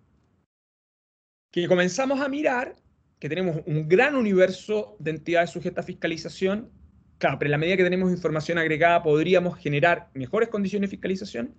[1.50, 2.76] Que comenzamos a mirar
[3.18, 6.70] que tenemos un gran universo de entidades sujetas a fiscalización.
[7.18, 11.54] Claro, pero en la medida que tenemos información agregada podríamos generar mejores condiciones de fiscalización.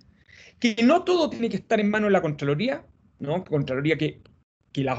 [0.58, 2.84] Que no todo tiene que estar en manos de la Contraloría,
[3.18, 3.44] ¿no?
[3.44, 4.22] Contraloría que,
[4.72, 4.98] que las,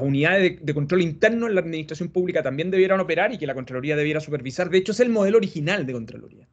[0.00, 3.96] unidades de, control interno en la administración pública también debieran operar y que la Contraloría
[3.96, 4.70] debiera supervisar.
[4.70, 6.48] De hecho, es el modelo original de Contraloría.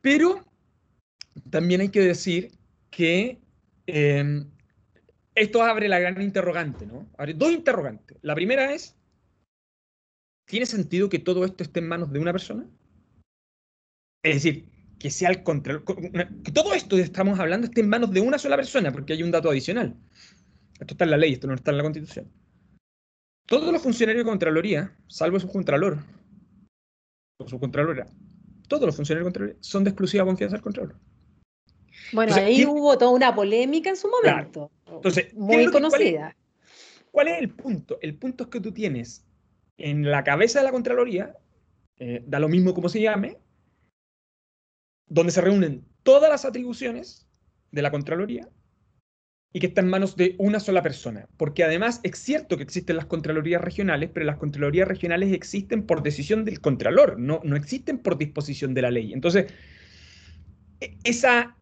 [0.00, 0.44] Pero
[1.50, 2.52] también hay que decir
[2.90, 3.40] que
[3.86, 4.50] em,
[5.34, 7.08] esto abre la gran interrogante, ¿no?
[7.16, 8.18] Abre dos interrogantes.
[8.22, 8.94] La primera es,
[10.44, 12.66] ¿tiene sentido que todo esto esté en manos de una persona?
[14.22, 14.68] Es decir,
[15.02, 15.82] que sea el control,
[16.44, 19.24] que todo esto que estamos hablando esté en manos de una sola persona, porque hay
[19.24, 19.96] un dato adicional.
[20.78, 22.30] Esto está en la ley, esto no está en la Constitución.
[23.48, 25.98] Todos los funcionarios de Contraloría, salvo su Contralor,
[27.38, 28.06] o su Contralora,
[28.68, 30.94] todos los funcionarios de Contraloría son de exclusiva confianza del Contralor.
[32.12, 34.70] Bueno, ahí hubo toda una polémica en su momento.
[34.86, 36.36] Entonces, muy conocida.
[37.10, 37.98] Cuál es, el punto?
[38.00, 39.24] El punto es que tú tienes
[39.78, 41.36] en la cabeza de la Contraloría,
[41.98, 43.38] eh, da lo mismo como se llame,
[45.06, 47.26] donde se reúnen todas las atribuciones
[47.70, 48.48] de la Contraloría
[49.52, 51.28] y que está en manos de una sola persona.
[51.36, 56.02] Porque además es cierto que existen las Contralorías regionales, pero las Contralorías regionales existen por
[56.02, 59.12] decisión del Contralor, no, no existen por disposición de la ley.
[59.12, 59.52] Entonces,
[60.80, 61.56] e, esa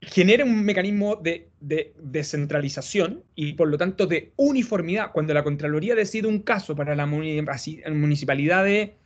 [0.00, 5.10] genera un mecanismo de, descentralización y por lo tanto de uniformidad.
[5.12, 8.96] Cuando la Contraloría decide un caso para la municipalidad de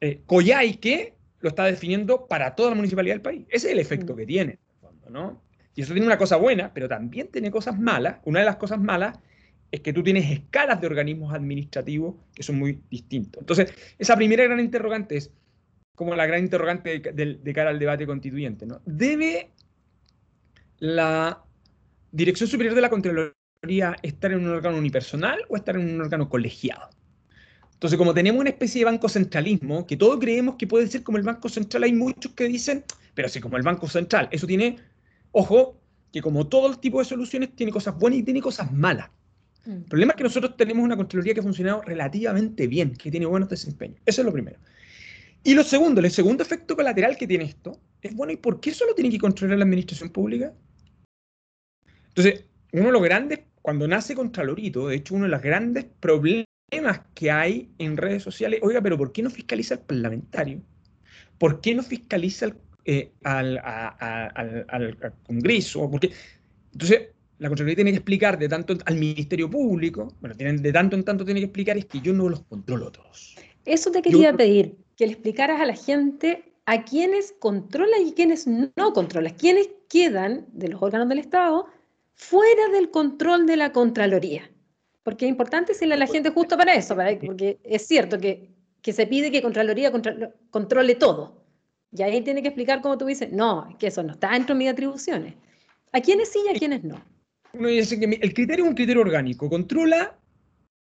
[0.00, 3.46] eh, Coyhaique, lo está definiendo para toda la municipalidad del país.
[3.48, 4.16] Ese es el efecto mm.
[4.16, 4.58] que tiene,
[5.08, 5.40] ¿no?
[5.74, 8.18] Y eso tiene una cosa buena, pero también tiene cosas malas.
[8.24, 9.18] Una de las cosas malas
[9.70, 13.40] es que tú tienes escalas de organismos administrativos que son muy distintos.
[13.40, 15.30] Entonces, esa primera gran interrogante es
[15.94, 18.66] como la gran interrogante de, cara al debate constituyente.
[18.66, 18.80] ¿no?
[18.86, 19.50] ¿Debe
[20.78, 21.42] la
[22.10, 26.28] Dirección Superior de la Contraloría estar en un órgano unipersonal o estar en un órgano
[26.28, 26.88] colegiado?
[27.78, 31.16] Entonces, como tenemos una especie de banco centralismo, que todos creemos que puede ser como
[31.16, 32.82] el Banco Central, hay muchos que dicen,
[33.14, 34.78] pero sí, como el Banco Central, eso tiene,
[35.30, 35.78] ojo,
[36.12, 39.10] que como todo el tipo de soluciones, tiene cosas buenas y tiene cosas malas.
[39.64, 39.70] Mm.
[39.70, 43.26] El problema es que nosotros tenemos una Contraloría que ha funcionado relativamente bien, que tiene
[43.26, 44.00] buenos desempeños.
[44.04, 44.58] Eso es lo primero.
[45.44, 48.74] Y lo segundo, el segundo efecto colateral que tiene esto es, bueno, ¿y por qué
[48.74, 50.52] solo tiene que controlar la administración pública?
[52.08, 56.47] Entonces, uno de los grandes, cuando nace Contralorito, de hecho, uno de los grandes problemas
[56.68, 60.60] temas que hay en redes sociales, oiga, pero ¿por qué no fiscaliza al parlamentario?
[61.38, 62.52] ¿Por qué no fiscaliza
[62.84, 63.60] eh, al,
[65.26, 65.90] Congreso?
[65.90, 66.12] Porque,
[66.72, 70.96] entonces, la Contraloría tiene que explicar de tanto al Ministerio Público, bueno, tienen, de tanto
[70.96, 73.36] en tanto tiene que explicar es que yo no los controlo todos.
[73.64, 78.46] Eso te quería pedir, que le explicaras a la gente a quiénes controla y quiénes
[78.46, 81.66] no controla, quiénes quedan de los órganos del Estado
[82.14, 84.50] fuera del control de la Contraloría.
[85.08, 86.94] Porque es importante decirle a la gente justo para eso,
[87.24, 88.50] porque es cierto que,
[88.82, 89.90] se pide que Contraloría
[90.50, 91.46] controle todo.
[91.90, 94.58] Y ahí tiene que explicar cómo tú dices, no, que eso no está dentro de
[94.58, 95.32] mis atribuciones.
[95.92, 97.02] ¿A quiénes sí y a quiénes no?
[97.54, 100.14] Uno dice que el criterio es un criterio orgánico, controla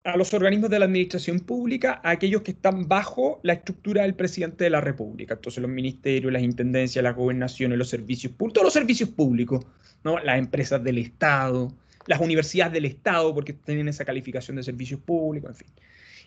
[0.03, 4.13] a los organismos de la administración pública, a aquellos que están bajo la estructura del
[4.13, 5.33] presidente de la República.
[5.33, 9.65] Entonces los ministerios, las intendencias, las gobernaciones, los servicios públicos, todos los servicios públicos,
[10.03, 10.19] ¿no?
[10.19, 11.73] las empresas del Estado,
[12.07, 15.67] las universidades del Estado, porque tienen esa calificación de servicios públicos, en fin.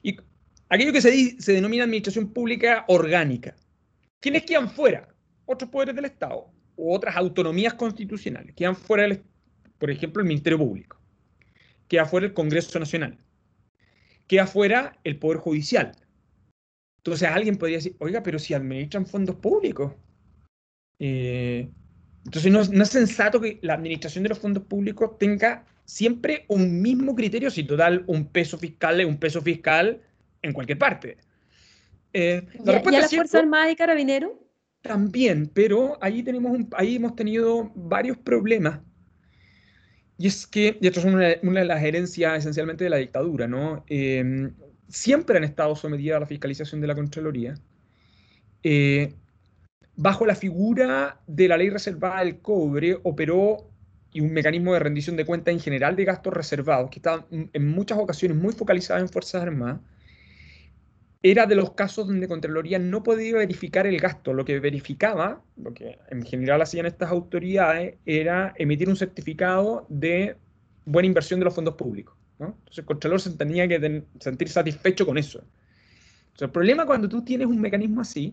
[0.03, 0.17] Y
[0.69, 3.55] aquello que se, se denomina administración pública orgánica.
[4.21, 5.09] ¿Quiénes quedan fuera?
[5.45, 8.55] Otros poderes del Estado u otras autonomías constitucionales.
[8.55, 9.19] Quedan fuera,
[9.79, 11.01] por ejemplo, el Ministerio Público.
[11.89, 13.19] Queda fuera el Congreso Nacional.
[14.27, 15.93] Queda fuera el Poder Judicial.
[16.99, 19.93] Entonces alguien podría decir, oiga, pero si administran fondos públicos.
[20.99, 21.69] Eh,
[22.27, 27.15] entonces no, es sensato que la administración de los fondos públicos tenga siempre un mismo
[27.15, 30.03] criterio si total un peso fiscal es un peso fiscal
[30.43, 31.19] en cualquier parte.
[32.13, 34.43] Eh, la ¿Y, a la Fuerza Armada y Carabinero?
[34.83, 38.81] También, pero ahí, tenemos ahí hemos tenido varios problemas.
[40.19, 43.85] Y es que, y esto es una, de las herencias esencialmente de la dictadura, ¿no?
[43.89, 44.51] Eh,
[44.89, 47.55] siempre han estado sometidas a la fiscalización de la Contraloría.
[48.63, 49.15] Eh,
[49.97, 53.71] bajo la figura de la ley reservada del cobre, operó
[54.13, 57.69] y un mecanismo de rendición de cuentas en general de gastos reservados, que estaba en
[57.69, 59.81] muchas ocasiones muy focalizado en Fuerzas Armadas,
[61.23, 64.33] era de los casos donde Contraloría no podía verificar el gasto.
[64.33, 70.37] Lo que verificaba, lo que en general hacían estas autoridades, era emitir un certificado de
[70.85, 72.15] buena inversión de los fondos públicos.
[72.39, 75.43] Entonces el Contralor se tenía que sentir satisfecho con eso.
[76.39, 78.33] el problema cuando tú tienes un mecanismo así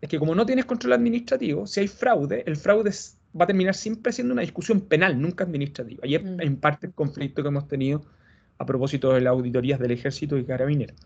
[0.00, 2.90] es que como no tienes control administrativo, si hay fraude, el fraude
[3.38, 6.06] va a terminar siempre siendo una discusión penal, nunca administrativa.
[6.06, 6.40] Y es mm.
[6.40, 8.02] en parte el conflicto que hemos tenido
[8.58, 10.96] a propósito de las auditorías del ejército y carabineros.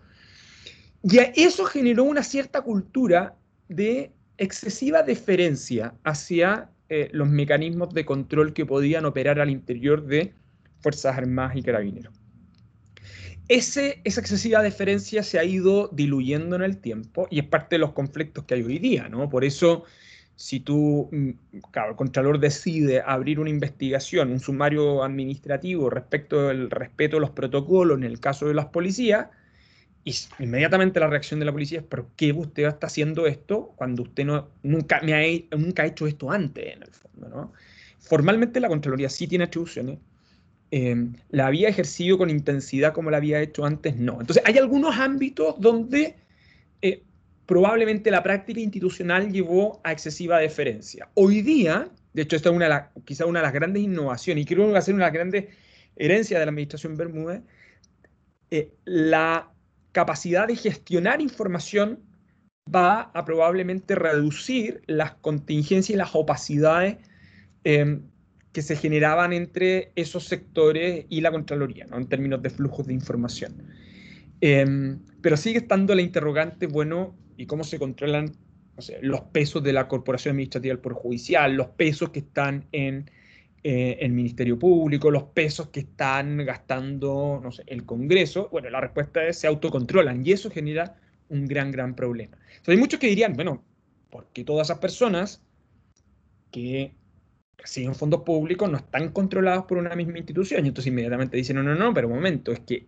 [1.02, 3.34] Y eso generó una cierta cultura
[3.68, 10.32] de excesiva deferencia hacia eh, los mecanismos de control que podían operar al interior de
[10.80, 12.14] Fuerzas Armadas y Carabineros.
[13.48, 17.80] Ese, esa excesiva deferencia se ha ido diluyendo en el tiempo y es parte de
[17.80, 19.28] los conflictos que hay hoy día, ¿no?
[19.28, 19.84] Por eso,
[20.34, 26.70] si tú, mm, claro, el Contralor decide abrir una investigación, un sumario administrativo respecto del
[26.70, 29.28] respeto de los protocolos en el caso de las policías,
[30.04, 34.02] y inmediatamente la reacción de la policía es, ¿pero qué usted está haciendo esto cuando
[34.02, 37.52] usted no, nunca, me ha, nunca ha hecho esto antes, en el fondo, ¿no?
[38.00, 39.98] Formalmente la Contraloría sí tiene atribuciones,
[40.70, 44.20] Em, la había ejercido con intensidad como la había hecho antes, no.
[44.20, 46.16] Entonces, hay algunos ámbitos donde
[46.82, 47.02] eh,
[47.46, 51.08] probablemente la práctica institucional llevó a excesiva deferencia.
[51.14, 54.66] Hoy día, de hecho, esta es una quizá una de las grandes innovaciones, y creo
[54.66, 55.44] que va a ser una de las grandes
[55.96, 57.42] herencias de la administración Bermúdez,
[58.50, 59.52] eh, la
[59.92, 62.00] capacidad de gestionar información
[62.72, 66.96] va a probablemente reducir las contingencias y las opacidades
[67.62, 68.02] em,
[68.54, 71.98] que se generaban entre esos sectores y la Contraloría, ¿no?
[71.98, 73.64] en términos de flujos de información.
[74.40, 78.30] Em, pero sigue estando la interrogante, bueno, ¿y cómo se controlan
[79.02, 83.10] los pesos de la Corporación Administrativa del Poder Judicial, los pesos que están en
[83.64, 88.48] eh, el Ministerio Público, los pesos que están gastando, no sé, el Congreso?
[88.52, 90.96] Bueno, la respuesta es se autocontrolan y eso genera
[91.28, 92.38] un gran, gran problema.
[92.68, 93.64] Hay muchos que dirían, bueno,
[94.10, 95.42] porque todas esas personas
[96.52, 96.94] que
[97.58, 100.64] reciben fondos públicos no están controlados por una misma institución.
[100.64, 102.86] Y entonces inmediatamente dicen, no, no, no, pero un momento, es que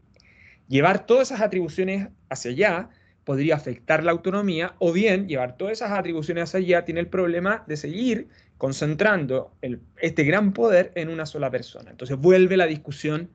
[0.68, 2.90] llevar todas esas atribuciones hacia allá
[3.24, 7.64] podría afectar la autonomía, o bien llevar todas esas atribuciones hacia allá tiene el problema
[7.66, 9.52] de seguir concentrando
[10.00, 11.90] este gran poder en una sola persona.
[11.90, 13.28] Entonces vuelve la discusión,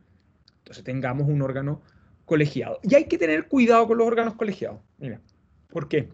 [0.60, 1.82] entonces tengamos un órgano
[2.24, 2.80] colegiado.
[2.84, 4.80] Y hay que tener cuidado con los órganos colegiados.
[4.98, 5.20] Mira,
[5.70, 6.08] ¿por qué?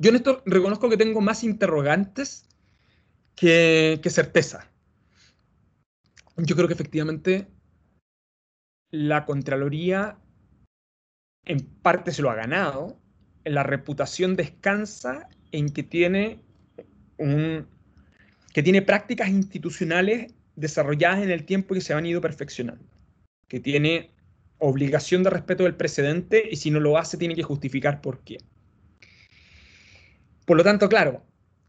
[0.00, 2.48] Yo en esto reconozco que tengo más interrogantes
[3.36, 4.68] que, certeza.
[6.36, 7.46] Yo creo que efectivamente
[8.90, 10.18] la Contraloría
[11.44, 12.98] en parte se lo ha ganado.
[13.44, 16.42] La reputación descansa en que tiene
[17.18, 17.68] un,
[18.52, 22.84] que tiene prácticas institucionales desarrolladas en el tiempo y que se han ido perfeccionando,
[23.48, 24.10] que tiene
[24.58, 28.38] obligación de respeto del precedente y si no lo hace tiene que justificar por qué.
[30.46, 31.22] Por lo tanto, claro,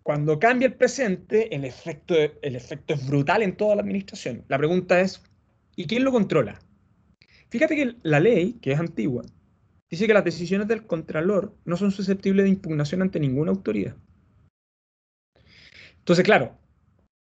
[0.08, 4.46] cuando cambia el presente, el efecto, es brutal en toda la administración.
[4.48, 5.22] La pregunta es,
[5.76, 6.60] ¿y quién lo controla?
[7.50, 9.26] Fíjate que la ley, que es antigua,
[9.90, 13.98] dice que las decisiones del Contralor no son susceptibles de impugnación ante ninguna autoridad.
[15.98, 16.58] Entonces, claro,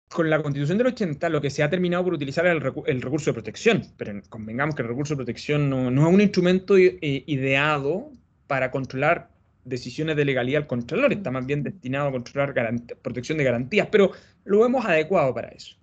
[0.09, 3.31] con la Constitución del 80 lo que se ha terminado por utilizar es el, recurso
[3.31, 8.13] de protección, pero convengamos que el recurso de protección no, es un instrumento ideado
[8.47, 9.37] para controlar
[9.69, 12.55] decisiones de legalidad al Contralor, está más bien destinado a controlar
[13.03, 14.13] protección de garantías, pero
[14.45, 15.77] lo hemos adecuado para eso.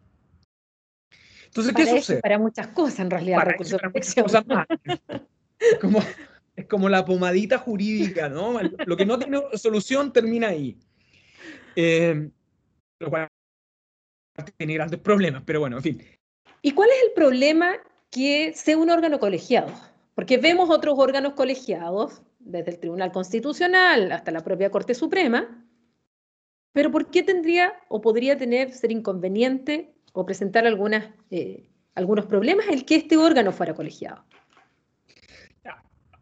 [1.45, 2.21] Entonces, ¿qué sucede?
[2.21, 4.25] para muchas cosas, en realidad, para recurso de protección.
[5.57, 5.99] Es como,
[6.55, 8.59] es como la pomadita jurídica, ¿no?
[8.85, 10.77] Lo que no tiene solución termina ahí.
[11.77, 12.29] Eh,
[12.99, 13.27] lo cual
[14.57, 16.03] tiene grandes problemas, pero bueno, en fin.
[16.61, 17.75] ¿Y cuál es el problema
[18.11, 19.71] que sea un órgano colegiado?
[20.13, 25.65] Porque vemos otros órganos colegiados desde el Tribunal Constitucional hasta la propia Corte Suprema,
[26.71, 32.67] pero ¿por qué tendría o podría tener, ser inconveniente o presentar algunas, eh, algunos problemas
[32.69, 34.23] el que este órgano fuera colegiado?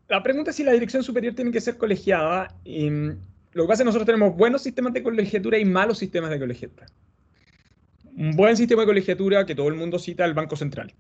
[0.07, 2.53] La pregunta es si la dirección superior tiene que ser colegiada.
[2.65, 3.17] Em,
[3.53, 6.39] lo que pasa es que nosotros tenemos buenos sistemas de colegiatura y malos sistemas de
[6.39, 6.86] colegiatura.
[8.15, 10.93] Un buen sistema de colegiatura que todo el mundo cita el Banco Central.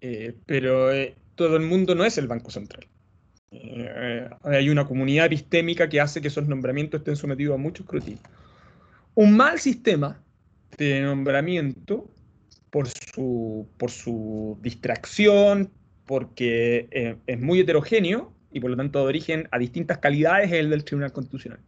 [0.00, 2.88] Eh, pero eh, todo el mundo no es el Banco Central.
[3.52, 8.20] Eh, hay una comunidad epistémica que hace que esos nombramientos estén sometidos a mucho escrutinio.
[9.14, 10.22] Un mal sistema
[10.78, 12.08] de nombramiento,
[12.70, 15.70] por su, por su distracción,
[16.06, 20.58] porque eh, es muy heterogéneo y por lo tanto de origen a distintas calidades, es
[20.58, 21.60] el del Tribunal Constitucional.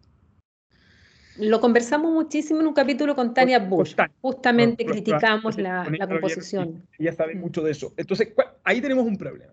[1.36, 3.94] Lo conversamos muchísimo en un capítulo con Tania Bush.
[4.22, 6.86] Justamente criticamos la, la composición.
[6.98, 7.92] Ella sabe mucho de eso.
[7.96, 8.32] Entonces,
[8.62, 9.52] ahí tenemos un problema.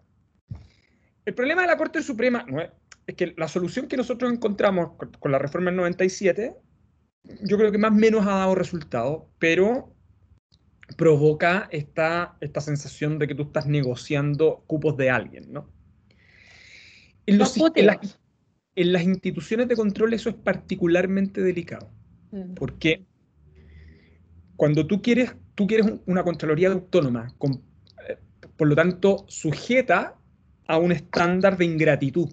[1.26, 2.45] El problema de la Corte Suprema
[3.05, 6.55] es, que la solución que nosotros encontramos con, la reforma del 97,
[7.43, 9.93] yo creo que más o menos ha dado resultado, pero
[10.97, 15.69] provoca esta, esta sensación de que tú estás negociando cupos de alguien, ¿no?
[17.28, 21.91] En, los, en, las, instituciones de control eso es particularmente delicado,
[22.32, 22.55] mm.
[22.55, 23.05] porque
[24.55, 27.63] cuando tú quieres, tú quieres una Contraloría autónoma, con,
[28.07, 28.17] eh,
[28.57, 30.20] por lo tanto, sujeta
[30.72, 32.30] a un estándar de ingratitud.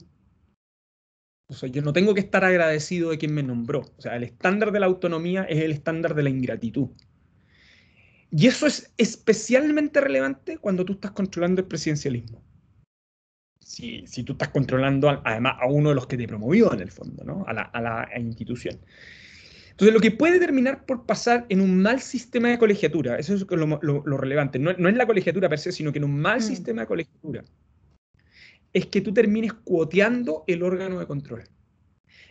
[1.50, 3.80] O sea, yo no tengo que estar agradecido de quien me nombró.
[3.96, 6.90] O sea, el estándar de la autonomía es el estándar de la ingratitud.
[8.30, 12.44] Y eso es especialmente relevante cuando tú estás controlando el presidencialismo.
[13.60, 16.90] Si, si tú estás controlando además a uno de los que te promovió en el
[16.90, 17.44] fondo, ¿no?
[17.46, 18.78] a, la, a la institución.
[19.78, 23.46] Entonces, lo que puede terminar por pasar en un mal sistema de colegiatura, eso es
[23.48, 26.38] lo, lo, relevante, no, no, es la colegiatura per se, sino que en un mal
[26.38, 26.42] mm.
[26.42, 27.44] sistema de colegiatura,
[28.72, 31.44] es que tú termines cuoteando el órgano de control.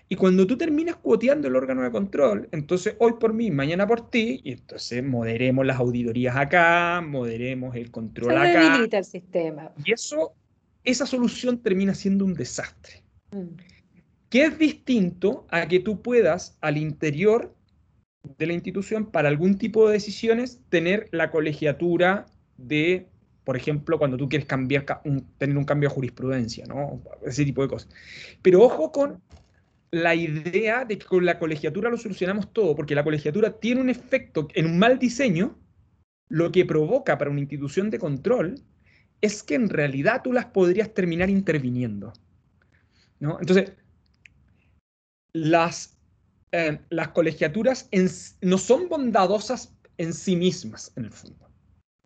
[0.09, 4.09] Y cuando tú terminas cuoteando el órgano de control, entonces hoy por mí, mañana por
[4.09, 8.71] ti, y entonces moderemos las auditorías acá, moderemos el control Se acá.
[8.71, 9.71] debilita el sistema.
[9.83, 10.33] Y eso,
[10.85, 13.03] esa solución termina siendo un desastre.
[13.31, 13.57] Mm.
[14.29, 17.53] Que es distinto a que tú puedas al interior
[18.37, 22.25] de la institución, para algún tipo de decisiones, tener la colegiatura
[22.57, 23.07] de,
[23.47, 24.85] por ejemplo, cuando tú quieres cambiar,
[25.37, 26.65] tener un cambio de jurisprudencia.
[27.25, 27.87] Ese tipo de cosas.
[28.41, 29.21] Pero ojo con
[29.89, 33.89] la idea de que con la colegiatura lo solucionamos todo, porque la colegiatura tiene un
[33.89, 35.57] efecto en un mal diseño,
[36.27, 38.55] lo que provoca para una institución de control
[39.21, 42.11] es que en realidad tú las podrías terminar interviniendo.
[43.21, 43.71] Entonces,
[45.31, 45.97] las,
[46.51, 47.89] eh, las colegiaturas
[48.41, 51.46] no son bondadosas en sí mismas, en el fondo.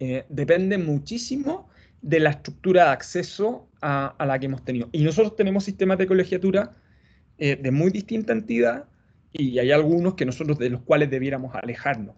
[0.03, 1.69] Eh, depende muchísimo
[2.01, 4.89] de la estructura de acceso a, la que hemos tenido.
[4.91, 6.75] Y nosotros tenemos sistemas de colegiatura
[7.37, 8.85] eh, de muy distinta entidad
[9.31, 12.15] y hay algunos que nosotros de los cuales debiéramos alejarnos.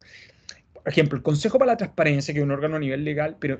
[0.71, 3.59] Por ejemplo, el Consejo para la Transparencia, que es un órgano a nivel legal, pero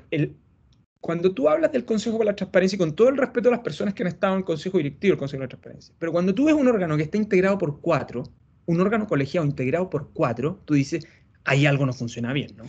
[1.02, 3.60] cuando tú hablas del Consejo para la Transparencia, y con todo el respeto a las
[3.60, 6.34] personas que han estado en el Consejo Directivo del Consejo de la Transparencia, pero cuando
[6.34, 8.24] tú ves un órgano que está integrado por cuatro,
[8.64, 11.06] un órgano colegiado integrado por cuatro, tú dices,
[11.44, 12.64] ahí algo no funciona bien, ¿no?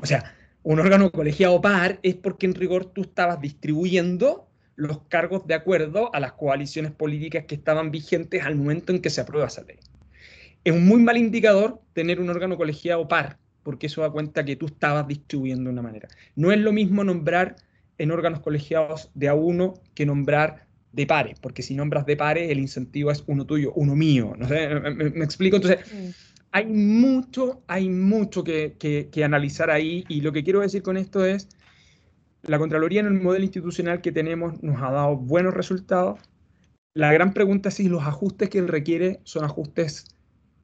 [0.00, 4.46] O sea, un órgano colegiado par es porque en rigor tú estabas distribuyendo
[4.76, 9.10] los cargos de acuerdo a las coaliciones políticas que estaban vigentes al momento en que
[9.10, 9.76] se aprueba esa ley.
[10.64, 14.56] Es un muy mal indicador tener un órgano colegiado par, porque eso da cuenta que
[14.56, 16.08] tú estabas distribuyendo de una manera.
[16.36, 17.56] No es lo mismo nombrar
[17.98, 22.50] en órganos colegiados de a uno que nombrar de pares, porque si nombras de pares,
[22.50, 24.34] el incentivo es uno tuyo, uno mío.
[24.38, 25.56] No me, explico.
[25.56, 26.08] Entonces, mm.
[26.52, 31.24] Hay mucho, hay mucho que, que analizar ahí, y lo que quiero decir con esto
[31.24, 31.48] es
[32.42, 36.20] la Contraloría en el modelo institucional que tenemos nos ha dado buenos resultados.
[36.94, 40.04] La gran pregunta es si los ajustes que él requiere son ajustes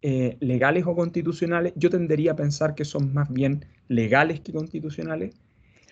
[0.03, 1.73] eh, legales o constitucionales.
[1.77, 5.35] Yo tendería a pensar que son más bien legales que constitucionales.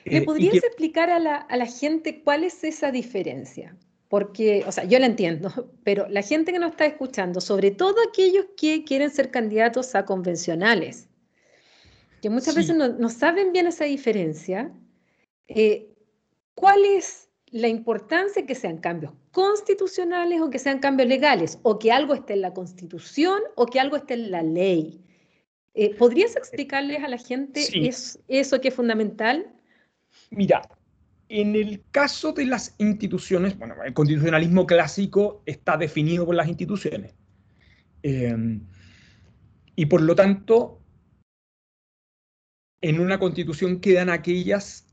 [0.04, 3.76] ¿Le eh, podrías explicar a la, a la, gente cuál es esa diferencia?
[4.08, 5.50] Porque, o sea, yo la entiendo,
[5.84, 10.04] pero la gente que nos está escuchando, sobre todo aquellos que quieren ser candidatos a
[10.04, 11.08] convencionales,
[12.22, 14.72] que muchas veces no, no, saben bien esa diferencia,
[15.48, 15.94] eh,
[16.54, 21.58] ¿cuál es la importancia que sean cambios constitucionales o que sean cambios legales?
[21.62, 25.00] O que algo esté en la constitución o que algo esté en la ley.
[25.74, 27.60] Eh, ¿Podrías explicarles a la gente
[28.28, 29.52] eso que es fundamental?
[30.30, 30.62] Mira,
[31.28, 37.14] en el caso de las instituciones, bueno, el constitucionalismo clásico está definido por las instituciones.
[38.02, 38.60] Em,
[39.74, 40.80] y por lo tanto,
[42.80, 44.86] en una constitución quedan aquellas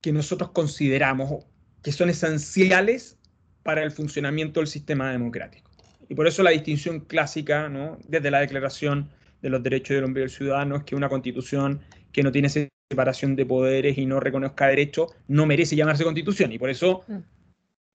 [0.00, 1.46] que nosotros consideramos
[1.82, 3.18] que son esenciales
[3.62, 5.70] para el funcionamiento del sistema democrático.
[6.08, 7.98] Y por eso la distinción clásica, ¿no?
[8.08, 9.10] desde la Declaración
[9.40, 11.80] de los Derechos del Hombre y del Ciudadano, es que una constitución
[12.12, 12.48] que no tiene
[12.92, 16.52] separación de poderes y no reconozca derechos no merece llamarse constitución.
[16.52, 17.16] Y por eso mm.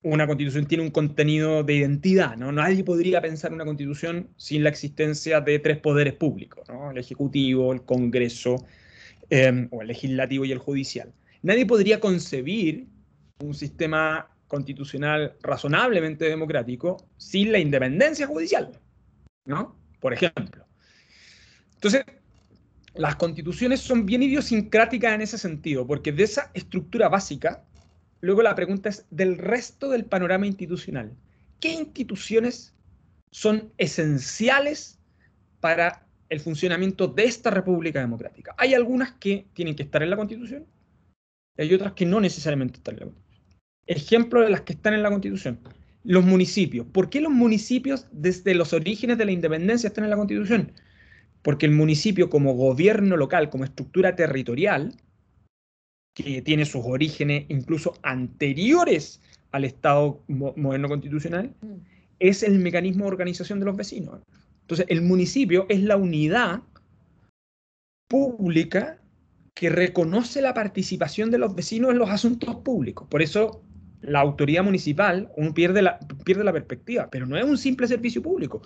[0.04, 2.36] una constitución tiene un contenido de identidad.
[2.36, 2.52] ¿no?
[2.52, 6.92] Nadie podría pensar una constitución sin la existencia de tres poderes públicos, ¿no?
[6.92, 8.56] el Ejecutivo, el Congreso
[9.30, 11.14] eh, o el Legislativo y el Judicial.
[11.44, 12.88] Nadie podría concebir
[13.40, 18.72] un sistema constitucional razonablemente democrático sin la independencia judicial,
[19.46, 19.76] ¿no?
[20.00, 20.66] Por ejemplo.
[21.76, 22.04] Entonces,
[22.98, 27.64] las constituciones son bien idiosincráticas en ese sentido, porque de esa estructura básica,
[28.22, 31.14] luego la pregunta es del resto del panorama institucional.
[31.60, 32.74] ¿Qué instituciones
[33.32, 35.00] son esenciales
[35.60, 38.56] para el funcionamiento de esta República Democrática?
[38.58, 40.66] Hay algunas que tienen que estar en la Constitución,
[41.58, 43.28] hay otras que no necesariamente están en la Constitución.
[43.88, 45.60] Ejemplo de las que están en la Constitución.
[46.04, 46.86] Los municipios.
[46.88, 50.72] ¿Por qué los municipios desde los orígenes de la independencia están en la Constitución?
[51.42, 54.96] Porque el municipio como gobierno local, como estructura territorial,
[56.14, 59.22] que tiene sus orígenes incluso anteriores
[59.52, 61.76] al Estado moderno constitucional, mm.
[62.20, 64.22] es el mecanismo de organización de los vecinos.
[64.62, 66.62] Entonces, el municipio es la unidad
[68.10, 69.00] pública
[69.54, 73.08] que reconoce la participación de los vecinos en los asuntos públicos.
[73.10, 73.64] Por eso
[74.02, 78.22] la autoridad municipal, uno pierde la, pierde la perspectiva, pero no es un simple servicio
[78.22, 78.62] público.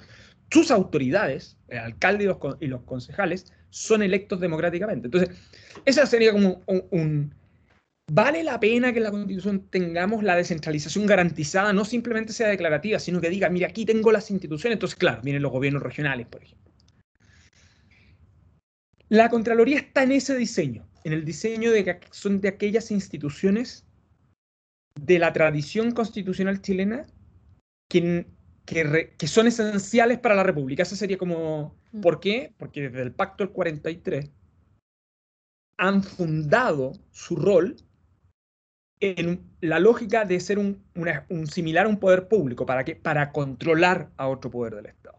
[0.52, 2.26] Sus autoridades, el alcalde
[2.60, 5.08] y los, concejales, son electos democráticamente.
[5.08, 5.38] Entonces,
[5.86, 7.34] esa sería como un,
[8.14, 13.00] ¿Vale la pena que en la Constitución tengamos la descentralización garantizada, no simplemente sea declarativa,
[13.00, 16.44] sino que diga, mira, aquí tengo las instituciones, entonces, claro, vienen los gobiernos regionales, por
[16.44, 16.74] ejemplo.
[19.08, 23.86] La Contraloría está en ese diseño, en el diseño de que son de aquellas instituciones
[25.00, 27.08] de la tradición constitucional chilena
[27.90, 28.26] que,
[28.66, 30.84] que, son esenciales para la República.
[30.84, 32.02] Ese sería como, mm.
[32.02, 32.54] ¿por qué?
[32.58, 34.30] Porque desde el Pacto del 43
[35.78, 37.76] han fundado su rol
[39.00, 40.84] en la lógica de ser un,
[41.30, 42.66] un, similar a un poder público.
[42.66, 42.96] ¿Para qué?
[42.96, 45.18] Para controlar a otro poder del Estado.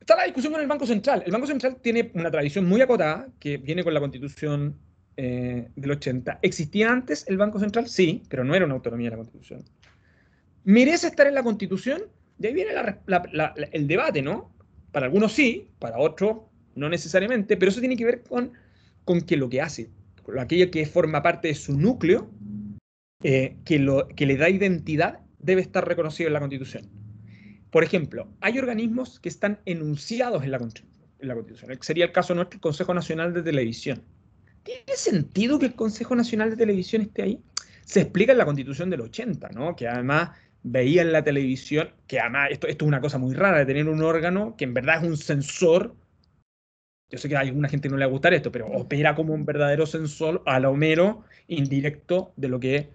[0.00, 1.22] Está la discusión con el Banco Central.
[1.24, 4.76] El Banco Central tiene una tradición muy acotada que viene con la Constitución
[5.16, 6.40] eh, del 80.
[6.42, 7.88] ¿Existía antes el Banco Central?
[7.88, 9.64] Sí, pero no era una autonomía de la Constitución.
[10.64, 12.02] ¿Merece estar en la Constitución?
[12.38, 12.72] De ahí viene
[13.72, 14.54] el debate, ¿no?
[14.90, 16.38] Para algunos sí, para otros
[16.74, 18.52] no necesariamente, pero eso tiene que ver con,
[19.04, 19.90] con que lo que hace,
[20.22, 22.30] con aquello que forma parte de su núcleo,
[23.22, 26.88] eh, que, le da identidad, debe estar reconocido en la Constitución.
[27.70, 31.78] Por ejemplo, hay organismos que están enunciados en la, en la Constitución.
[31.80, 34.02] Sería el caso nuestro, el Consejo Nacional de Televisión.
[34.62, 37.42] ¿Tiene sentido que el Consejo Nacional de Televisión esté ahí?
[37.84, 39.76] Se explica en la Constitución del 80, ¿no?
[39.76, 40.30] Que además
[40.64, 43.88] veía en la televisión, que además esto, esto es una cosa muy rara de tener
[43.88, 45.94] un órgano que en verdad es un sensor.
[47.10, 49.34] Yo sé que a alguna gente no le va a gustar esto, pero opera como
[49.34, 52.90] un verdadero sensor a lo mero indirecto de lo que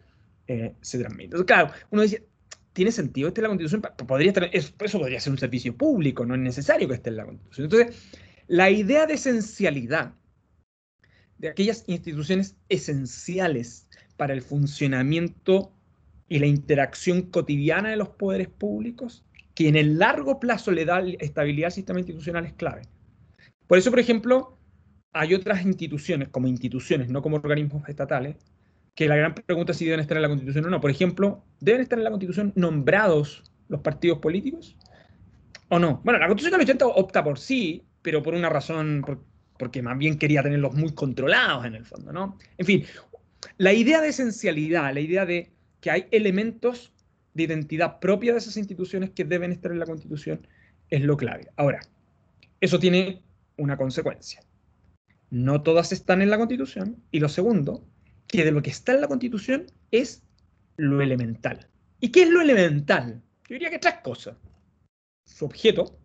[0.48, 1.26] eh, se transmite.
[1.26, 2.28] Entonces, claro, uno dice,
[2.74, 3.82] ¿tiene sentido esté en la Constitución?
[4.08, 7.26] Podría estar, eso podría ser un servicio público, no es necesario que esté en la
[7.26, 7.66] Constitución.
[7.66, 10.16] Entonces, la idea de esencialidad
[11.38, 15.72] de aquellas instituciones esenciales para el funcionamiento
[16.30, 19.26] y la interacción cotidiana de los poderes públicos,
[19.56, 22.84] que en el largo plazo le da estabilidad al sistema institucional es clave.
[23.68, 24.58] Por eso, por ejemplo,
[25.12, 28.38] hay otras instituciones, como instituciones, no como organismos estatales,
[28.96, 30.80] que la gran pregunta es si deben estar en la Constitución o no.
[30.80, 34.78] Por ejemplo, ¿deben estar en la Constitución nombrados los partidos políticos
[35.70, 36.02] o no?
[36.04, 39.04] Bueno, la Constitución del 80 opta por sí, pero por una razón,
[39.58, 42.38] porque más bien quería tenerlos muy controlados en el fondo, ¿no?
[42.58, 42.86] En fin,
[43.58, 45.52] la idea de esencialidad, la idea de
[45.82, 46.92] que hay elementos
[47.34, 50.48] de identidad propia de esas instituciones que deben estar en la Constitución
[50.90, 51.48] es lo clave.
[51.56, 51.80] Ahora,
[52.62, 53.24] eso tiene
[53.58, 54.44] una consecuencia.
[55.30, 57.02] No todas están en la Constitución.
[57.12, 57.86] Y lo segundo,
[58.28, 60.24] que de lo que está en la Constitución es
[60.78, 61.68] lo elemental.
[62.00, 63.22] ¿Y qué es lo elemental?
[63.48, 64.38] Yo diría que tres cosas.
[65.26, 66.00] Su objeto,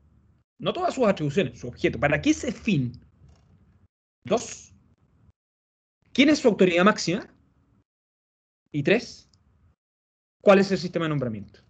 [0.58, 1.98] no todas sus atribuciones, su objeto.
[1.98, 2.92] ¿Para qué ese fin
[4.26, 4.72] Dos,
[6.14, 7.28] ¿quién es su autoridad máxima?
[8.72, 9.28] Y tres,
[10.44, 11.60] ¿cuál es el sistema de nombramiento?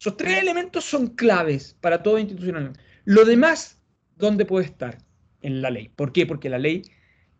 [0.00, 2.72] Esos tres elementos son claves para todo institucional.
[3.04, 3.80] Lo demás,
[4.16, 4.98] ¿dónde puede estar?
[5.42, 5.90] En la ley.
[5.94, 6.26] ¿Por qué?
[6.26, 6.82] Porque la ley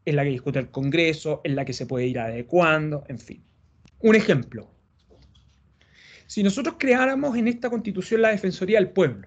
[0.04, 3.42] es la que discute el Congreso, es la que se puede ir adecuando, en fin.
[4.00, 4.70] Un ejemplo.
[6.26, 9.26] Si nosotros creáramos en esta constitución la Defensoría del Pueblo,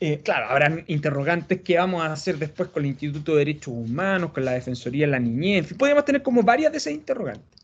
[0.00, 4.32] eh, claro, habrán interrogantes que vamos a hacer después con el Instituto de Derechos Humanos,
[4.32, 7.63] con la Defensoría de la Niñez, podemos tener como varias de esas interrogantes.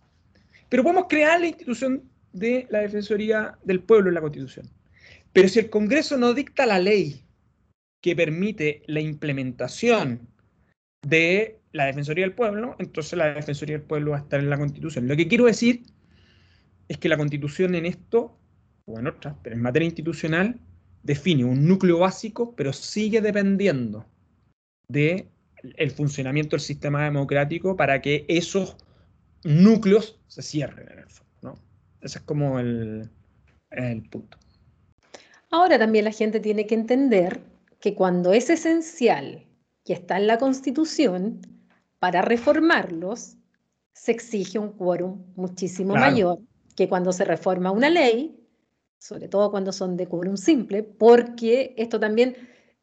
[0.70, 4.70] Pero podemos crear la institución de la Defensoría del Pueblo en la Constitución.
[5.32, 7.26] Pero si el Congreso no dicta la ley
[8.00, 10.28] que permite la implementación
[11.06, 14.58] de la Defensoría del Pueblo, entonces la Defensoría del Pueblo va a estar en la
[14.58, 15.08] Constitución.
[15.08, 15.82] Lo que quiero decir
[16.88, 18.38] es que la Constitución en esto,
[18.86, 20.60] o en otras, pero en materia institucional,
[21.02, 24.06] define un núcleo básico, pero sigue dependiendo
[24.88, 25.28] del
[25.62, 28.76] el funcionamiento del sistema democrático para que esos
[29.44, 31.32] núcleos se cierren en el fondo.
[31.42, 31.54] ¿no?
[32.00, 33.10] Ese es como el,
[33.70, 34.38] el punto.
[35.50, 37.40] Ahora también la gente tiene que entender
[37.80, 39.46] que cuando es esencial
[39.84, 41.40] que está en la Constitución,
[41.98, 43.36] para reformarlos
[43.92, 46.38] se exige un quórum muchísimo mayor
[46.76, 48.40] que cuando se reforma una ley
[49.00, 52.36] sobre todo cuando son de quórum simple, porque esto también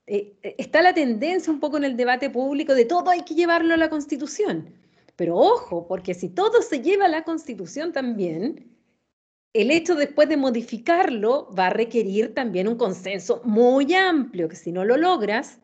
[0.08, 3.36] eh, eh, está la tendencia un poco en el debate público de todo hay que
[3.36, 4.74] llevarlo a la Constitución.
[5.18, 8.78] Pero ojo, porque si todo se lleva a la Constitución también,
[9.51, 14.72] el hecho después de modificarlo va a requerir también un consenso muy amplio, que si
[14.72, 15.59] no lo logras,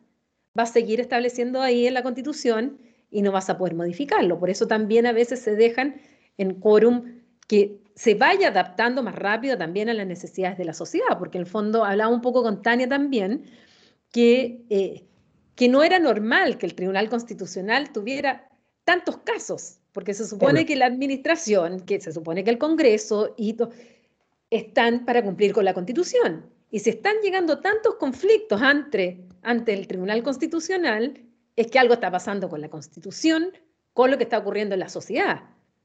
[0.58, 2.78] va a seguir estableciendo ahí en la Constitución
[3.10, 4.40] y no vas a poder modificarlo.
[4.40, 6.00] Por eso también a veces se dejan
[6.36, 11.16] en quórum que se vaya adaptando más rápido también a las necesidades de la sociedad,
[11.16, 13.44] porque en el fondo hablaba un poco con Tania también,
[14.10, 15.06] que, eh,
[15.54, 18.48] que no era normal que el Tribunal Constitucional tuviera
[18.84, 23.56] tantos casos porque se supone que la administración, que se supone que el Congreso y
[24.50, 26.50] están para cumplir con la Constitución.
[26.72, 31.22] Y si están llegando tantos conflictos ante, ante el Tribunal Constitucional,
[31.54, 33.52] es que algo está pasando con la Constitución,
[33.92, 35.42] con lo que está ocurriendo en la sociedad.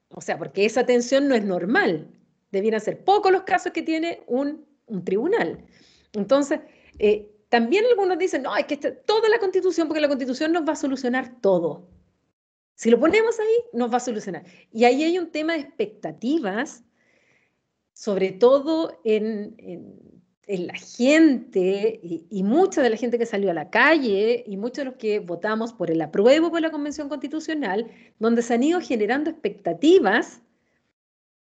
[0.10, 2.10] O sea, porque esa tensión no es normal.
[2.52, 5.64] Debieran ser pocos los casos que tiene un, un tribunal.
[6.14, 6.62] Entonces,
[6.98, 10.74] eh, también algunos dicen, no, hay que toda la constitución, porque la constitución nos va
[10.74, 11.88] a solucionar todo.
[12.80, 14.46] Si lo ponemos ahí, nos va a solucionar.
[14.72, 16.82] Y ahí hay un tema de expectativas,
[17.92, 19.58] sobre todo en,
[20.48, 24.78] la gente y, y, mucha de la gente que salió a la calle y muchos
[24.78, 28.80] de los que votamos por el apruebo por la Convención Constitucional, donde se han ido
[28.80, 30.42] generando expectativas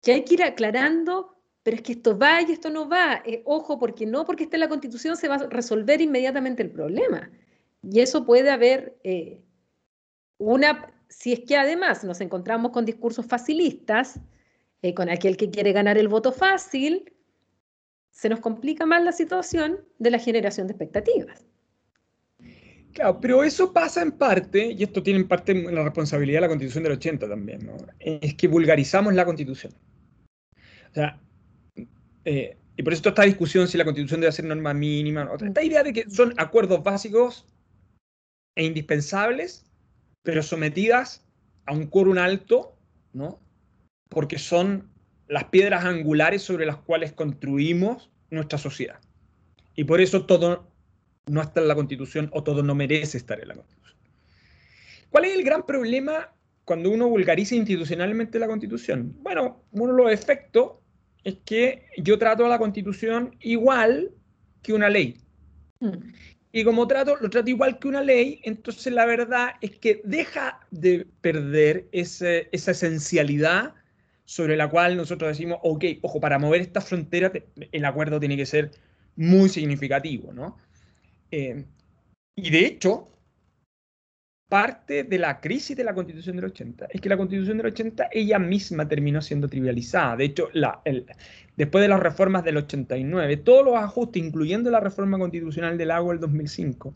[0.00, 3.22] que hay que ir aclarando pero es que esto va y esto no va.
[3.26, 6.70] Eh, ojo, porque no porque esté en la Constitución se va a resolver inmediatamente el
[6.70, 7.30] problema.
[7.82, 9.42] Y eso puede haber eh,
[10.38, 14.20] una, si es que además nos encontramos con discursos facilistas,
[14.82, 17.12] eh, con aquel que quiere ganar el voto fácil,
[18.10, 21.46] se nos complica más la situación de la generación de expectativas.
[22.92, 26.48] Claro, pero eso pasa en parte, y esto tiene en parte la responsabilidad de la
[26.48, 29.72] Constitución del 80 también, es que vulgarizamos la Constitución.
[32.24, 35.62] Eh, y por eso toda esta discusión si la constitución debe ser norma mínima, esta
[35.62, 37.46] idea de que son acuerdos básicos
[38.54, 39.67] e indispensables,
[40.22, 41.24] pero sometidas
[41.66, 42.76] a un quórum alto,
[43.12, 43.40] ¿no?
[44.08, 44.90] Porque son
[45.28, 49.00] las piedras angulares sobre las cuales construimos nuestra sociedad.
[49.74, 50.72] Y por eso todo
[51.26, 53.98] no está en la Constitución o todo no merece estar en la Constitución.
[55.10, 56.32] ¿Cuál es el gran problema
[56.64, 59.14] cuando uno vulgariza institucionalmente la Constitución?
[59.20, 60.72] Bueno, uno de los efectos
[61.24, 64.10] es que yo trato a la constitución igual
[64.62, 65.18] que una ley.
[66.50, 70.60] Y como trato, lo trato igual que una ley, entonces la verdad es que deja
[70.70, 73.74] de perder esa esencialidad
[74.24, 77.32] sobre la cual nosotros decimos, ok, ojo, para mover esta frontera
[77.72, 78.70] el acuerdo tiene que ser
[79.16, 80.56] muy significativo, ¿no?
[81.30, 81.64] Eh,
[82.34, 83.08] y de hecho,
[84.48, 88.08] parte de la crisis de la Constitución del 80 es que la Constitución del 80
[88.12, 90.16] ella misma terminó siendo trivializada.
[90.16, 90.80] De hecho, la,
[91.56, 96.14] después de las reformas del 89, todos los ajustes, incluyendo la reforma constitucional del agua
[96.14, 96.94] del 2005,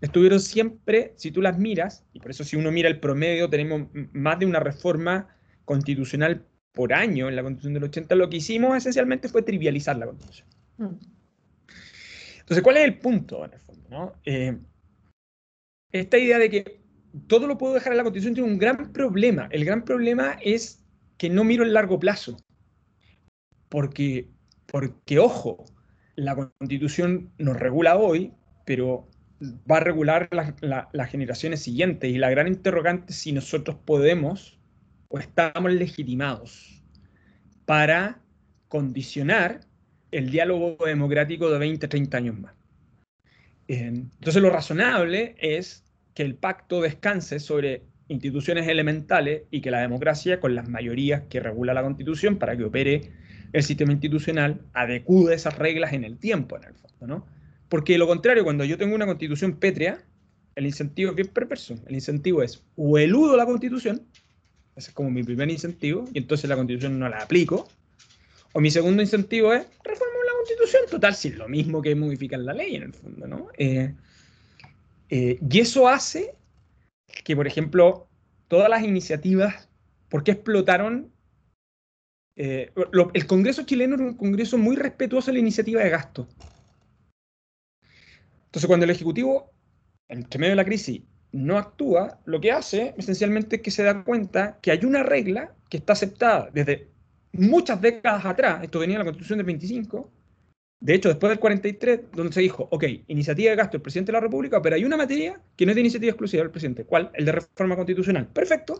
[0.00, 3.82] estuvieron siempre, si tú las miras, y por eso si uno mira el promedio, tenemos
[4.12, 5.28] más de una reforma
[5.64, 10.06] constitucional por año en la Constitución del 80, lo que hicimos esencialmente fue trivializar la
[10.06, 10.48] Constitución.
[10.78, 10.98] Mm.
[12.40, 14.16] Entonces, ¿cuál es el punto en el fondo?
[14.24, 14.58] Eh,
[15.92, 16.79] esta idea de que
[17.26, 19.48] todo lo puedo dejar en la constitución tiene un gran problema.
[19.50, 20.84] El gran problema es
[21.18, 22.36] que no miro el largo plazo.
[23.68, 24.28] Porque,
[24.66, 25.64] porque ojo,
[26.16, 28.32] la constitución nos regula hoy,
[28.64, 29.08] pero
[29.70, 32.10] va a regular las generaciones siguientes.
[32.10, 34.58] Y la gran interrogante es si nosotros podemos
[35.08, 36.82] o estamos legitimados
[37.64, 38.20] para
[38.68, 39.60] condicionar
[40.12, 42.54] el diálogo democrático de 20, 30 años más.
[43.68, 45.84] Entonces lo razonable es
[46.14, 51.40] que el pacto descanse sobre instituciones elementales y que la democracia, con las mayorías que
[51.40, 53.12] regula la constitución para que opere
[53.52, 57.26] el sistema institucional, adecue esas reglas en el tiempo, en el fondo, ¿no?
[57.68, 60.02] Porque lo contrario, cuando yo tengo una constitución pétrea,
[60.56, 61.76] el incentivo es bien perverso.
[61.86, 64.02] El incentivo es o eludo la constitución,
[64.74, 67.68] ese es como mi primer incentivo, y entonces la constitución no la aplico,
[68.52, 72.40] o mi segundo incentivo es reformar la constitución, total, si es lo mismo que modificar
[72.40, 73.48] la ley en el fondo, ¿no?
[73.56, 73.94] Eh,
[75.10, 76.34] eh, y eso hace
[77.24, 78.08] que, por ejemplo,
[78.48, 79.68] todas las iniciativas,
[80.08, 81.12] ¿por qué explotaron?
[82.36, 82.72] Eh,
[83.14, 86.28] el Congreso chileno era un Congreso muy respetuoso de la iniciativa de gasto.
[88.46, 89.52] Entonces, cuando el Ejecutivo,
[90.08, 91.02] entre medio de la crisis,
[91.32, 95.54] no actúa, lo que hace esencialmente es que se da cuenta que hay una regla
[95.68, 96.88] que está aceptada desde
[97.32, 100.10] muchas décadas atrás, esto venía en la Constitución del 25,
[100.80, 104.16] de hecho, después del 43, donde se dijo, ok, iniciativa de gasto del presidente de
[104.16, 106.84] la República, pero hay una materia que no es de iniciativa exclusiva del presidente.
[106.84, 107.10] ¿Cuál?
[107.12, 108.26] El de reforma constitucional.
[108.28, 108.78] Perfecto.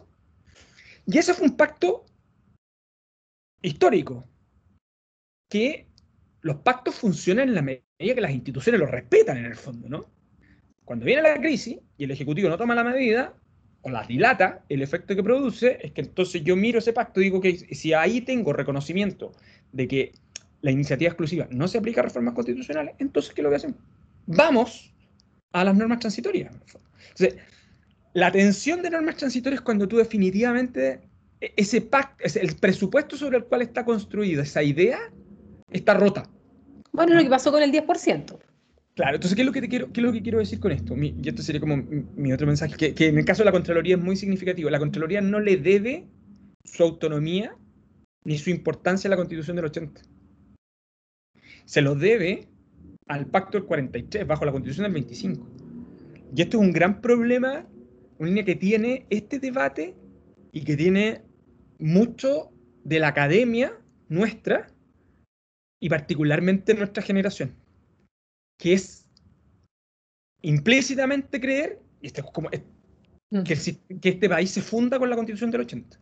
[1.06, 2.06] Y ese fue un pacto
[3.60, 4.26] histórico,
[5.50, 5.88] que
[6.40, 10.06] los pactos funcionan en la medida que las instituciones los respetan en el fondo, ¿no?
[10.86, 13.34] Cuando viene la crisis y el Ejecutivo no toma la medida
[13.82, 17.24] o la dilata, el efecto que produce es que entonces yo miro ese pacto y
[17.24, 19.32] digo que si ahí tengo reconocimiento
[19.72, 20.12] de que
[20.62, 23.78] la iniciativa exclusiva no se aplica a reformas constitucionales, entonces, ¿qué es lo que hacemos?
[24.26, 24.94] Vamos
[25.52, 26.54] a las normas transitorias.
[28.12, 31.00] la tensión de normas transitorias es cuando tú definitivamente
[31.40, 34.98] e, ese pacto, el presupuesto sobre el cual está construida esa idea,
[35.70, 36.28] está rota.
[36.92, 38.38] Bueno, lo que pasó con el 10%.
[38.94, 40.72] Claro, entonces, ¿qué es lo que, te quiero, qué es lo que quiero decir con
[40.72, 40.94] esto?
[40.96, 43.96] y esto sería como mi, otro mensaje, que, que, en el caso de la Contraloría
[43.96, 44.68] es muy significativo.
[44.68, 46.06] La Contraloría no le debe
[46.64, 47.56] su autonomía
[48.24, 50.02] ni su importancia a la Constitución del 80.
[51.70, 52.48] Se lo debe
[53.06, 55.46] al Pacto del 43, bajo la Constitución del 25.
[56.34, 57.64] Y esto es un gran problema,
[58.18, 59.94] una línea que tiene este debate
[60.50, 61.22] y que tiene
[61.78, 62.50] mucho
[62.82, 63.72] de la academia
[64.08, 64.66] nuestra
[65.80, 67.54] y particularmente nuestra generación,
[68.58, 69.06] que es
[70.42, 71.78] implícitamente creer,
[72.32, 72.50] como,
[73.30, 73.42] mm.
[73.44, 73.56] que,
[74.00, 76.00] que este país se funda con la Constitución del 80.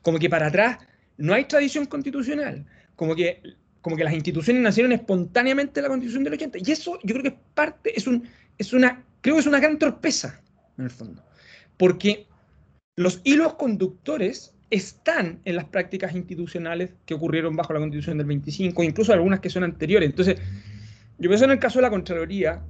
[0.00, 0.78] Como que para atrás
[1.16, 3.42] no hay tradición constitucional, como que,
[3.80, 6.58] como que las instituciones nacieron espontáneamente de la Constitución del 80.
[6.64, 9.60] Y eso yo creo que es parte, es, un, es una, creo que es una
[9.60, 10.40] gran torpeza,
[10.76, 11.22] en el fondo.
[11.76, 12.26] Porque
[12.96, 18.82] los hilos conductores están en las prácticas institucionales que ocurrieron bajo la Constitución del 25,
[18.82, 20.08] incluso algunas que son anteriores.
[20.10, 20.40] Entonces,
[21.18, 22.62] yo pienso en el caso de la Contraloría,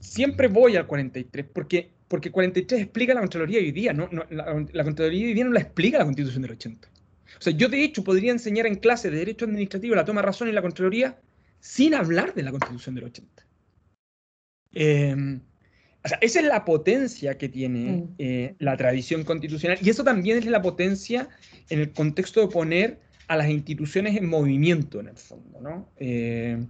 [0.00, 4.08] siempre voy al 43, porque, porque 43 explica la Contraloría hoy día, ¿no?
[4.30, 6.88] la, la, Contraloría hoy día no la explica la Constitución del 80.
[7.38, 10.26] O sea, yo de hecho podría enseñar en clase de Derecho Administrativo la toma de
[10.26, 11.18] razón y la Contraloría
[11.60, 13.46] sin hablar de la Constitución del 80.
[14.74, 15.40] Eh,
[16.06, 18.14] o sea, esa es la potencia que tiene mm.
[18.18, 21.28] eh, la tradición constitucional y eso también es la potencia
[21.68, 25.88] en el contexto de poner a las instituciones en movimiento, en el fondo, ¿no?
[25.96, 26.64] Eh,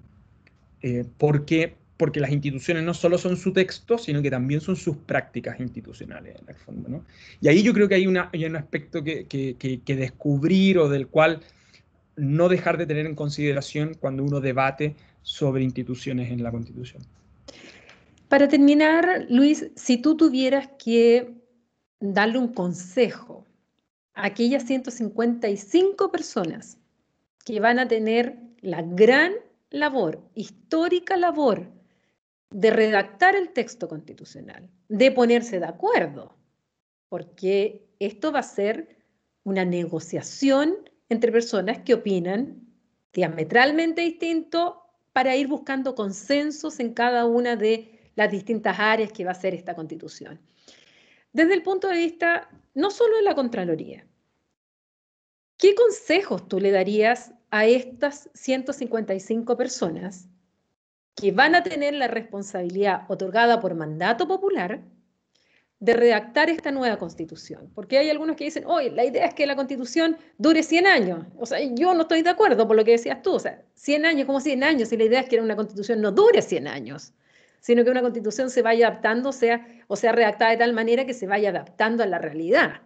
[0.81, 4.97] eh, porque, porque las instituciones no solo son su texto, sino que también son sus
[4.97, 7.05] prácticas institucionales, en el fondo, ¿no?
[7.41, 10.89] Y ahí yo creo que hay, una, hay un aspecto que, que, que descubrir o
[10.89, 11.41] del cual
[12.17, 17.03] no dejar de tener en consideración cuando uno debate sobre instituciones en la Constitución.
[18.29, 21.35] Para terminar, Luis, si tú tuvieras que
[22.01, 23.45] darle un consejo
[24.15, 26.79] a aquellas 155 personas
[27.45, 29.33] que van a tener la gran
[29.71, 31.69] labor, histórica labor,
[32.51, 36.37] de redactar el texto constitucional, de ponerse de acuerdo,
[37.09, 38.97] porque esto va a ser
[39.45, 40.77] una negociación
[41.09, 42.67] entre personas que opinan
[43.13, 44.83] diametralmente distinto
[45.13, 49.55] para ir buscando consensos en cada una de las distintas áreas que va a ser
[49.55, 50.41] esta constitución.
[51.33, 54.07] Desde el punto de vista no solo de la Contraloría,
[55.57, 60.29] ¿qué consejos tú le darías a estas 155 personas
[61.17, 64.81] que van a tener la responsabilidad otorgada por mandato popular
[65.81, 67.71] de redactar esta nueva constitución.
[67.75, 71.27] Porque hay algunos que dicen, oye, la idea es que la constitución dure 100 años.
[71.39, 73.35] O sea, yo no estoy de acuerdo por lo que decías tú.
[73.35, 76.13] O sea, 100 años, como 100 años, y la idea es que una constitución no
[76.13, 77.13] dure 100 años
[77.67, 81.15] sino que una constitución se vaya adaptando, sea, o sea redactada de tal manera que
[81.15, 82.83] se vaya adaptando a la realidad.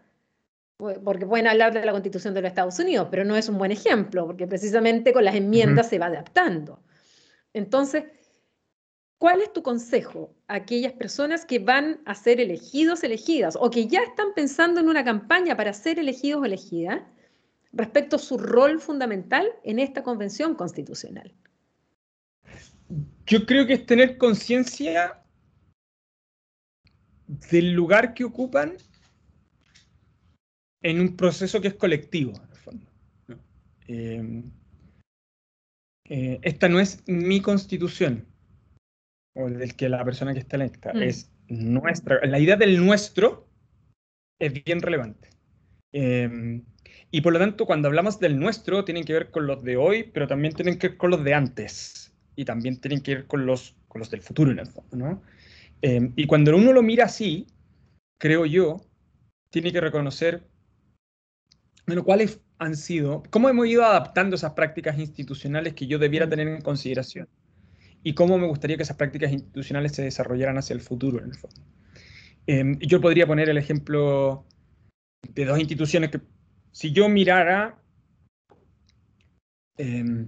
[0.78, 3.72] Porque pueden hablar de la constitución de los Estados Unidos, pero no es un buen
[3.72, 6.80] ejemplo, porque precisamente con las enmiendas se va adaptando.
[7.52, 8.04] Entonces,
[9.20, 13.86] ¿cuál es tu consejo a aquellas personas que van a ser elegidos, elegidas, o que
[13.86, 17.02] ya están pensando en una campaña para ser elegidos o elegidas,
[17.70, 21.34] respecto a su rol fundamental en esta convención constitucional?
[23.26, 25.22] Yo creo que es tener conciencia
[27.50, 28.78] del lugar que ocupan
[30.82, 32.86] en un proceso que es colectivo, en el fondo.
[33.86, 34.42] Eh,
[36.06, 38.29] eh, esta no es mi constitución,
[39.34, 41.02] o del que la persona que está electa, mm.
[41.02, 42.24] es nuestra.
[42.26, 43.48] La idea del nuestro
[44.38, 45.28] es bien relevante.
[45.92, 46.62] Eh,
[47.10, 50.04] y por lo tanto, cuando hablamos del nuestro, tienen que ver con los de hoy,
[50.04, 53.46] pero también tienen que ver con los de antes y también tienen que ver con
[53.46, 55.22] los, con los del futuro en el fondo, ¿no?
[55.82, 57.46] Em, y cuando uno lo mira así,
[58.18, 58.80] creo yo,
[59.50, 60.46] tiene que reconocer,
[61.86, 66.46] bueno, cuáles han sido, cómo hemos ido adaptando esas prácticas institucionales que yo debiera tener
[66.46, 67.28] en consideración
[68.02, 71.34] y cómo me gustaría que esas prácticas institucionales se desarrollaran hacia el futuro en el
[71.34, 71.60] fondo.
[72.46, 74.46] Eh, yo podría poner el ejemplo
[75.34, 76.20] de dos instituciones que,
[76.72, 77.78] si yo mirara
[79.76, 80.26] eh,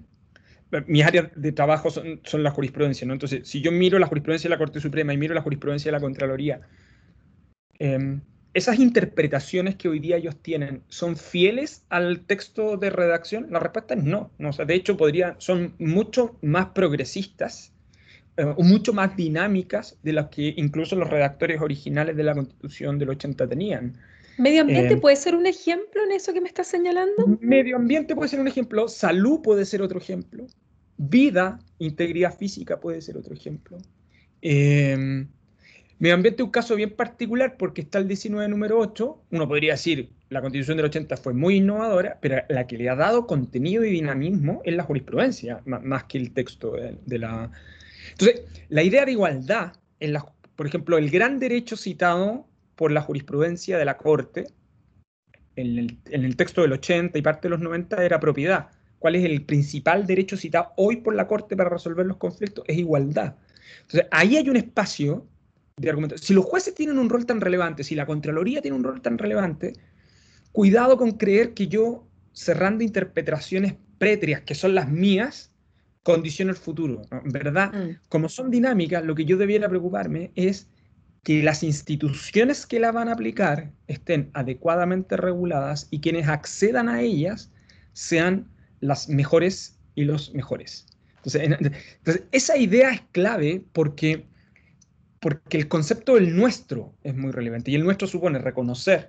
[0.87, 3.13] mis áreas de trabajo son, son, la jurisprudencia, ¿no?
[3.13, 5.93] Entonces, si yo miro la jurisprudencia de la Corte Suprema y miro la jurisprudencia de
[5.93, 6.61] la Contraloría,
[7.79, 8.23] em,
[8.55, 13.47] esas interpretaciones que hoy día ellos tienen, ¿son fieles al texto de redacción?
[13.51, 14.31] La respuesta es no.
[14.39, 17.73] no o sea, de hecho, podría, son mucho más progresistas
[18.37, 22.99] eh, o mucho más dinámicas de las que incluso los redactores originales de la Constitución
[22.99, 23.99] del 80 tenían.
[24.39, 27.39] ¿Medio ambiente em, puede ser un ejemplo en eso que me estás señalando?
[27.41, 30.47] Medio ambiente puede ser un ejemplo, salud puede ser otro ejemplo,
[30.97, 33.79] vida, integridad física puede ser otro ejemplo.
[34.41, 35.29] Em,
[36.03, 39.23] medio ambiente es un caso bien particular porque está el 19 número 8.
[39.31, 42.97] Uno podría decir, la constitución del 80 fue muy innovadora, pero la que le ha
[42.97, 47.53] dado contenido y dinamismo es la jurisprudencia, más que el texto de, la...
[48.11, 49.75] Entonces, la idea de igualdad,
[50.57, 54.49] por ejemplo, el gran derecho citado por la jurisprudencia de la Corte,
[55.55, 58.71] en el, en el texto del 80 y parte de los 90, era propiedad.
[58.99, 62.65] ¿Cuál es el principal derecho citado hoy por la Corte para resolver los conflictos?
[62.67, 63.37] Es igualdad.
[63.83, 65.29] Entonces, ahí hay un espacio
[65.83, 66.19] de.
[66.19, 69.19] Si los jueces tienen un rol tan relevante, si la Contraloría tiene un rol tan
[69.19, 69.75] relevante,
[70.53, 75.53] cuidado con creer que yo, cerrando interpretaciones prétrias, que son las mías,
[76.03, 77.03] condiciono el futuro.
[77.11, 77.99] En verdad, mm.
[78.09, 80.69] como son dinámicas, lo que yo debiera preocuparme es
[81.23, 87.01] que las instituciones que la van a aplicar estén adecuadamente reguladas y quienes accedan a
[87.01, 87.53] ellas
[87.93, 88.49] sean
[88.81, 90.87] las mejores y los mejores.
[91.25, 94.27] Entonces, esa idea es clave porque,
[95.23, 99.09] porque el concepto del nuestro es muy relevante y el nuestro supone reconocer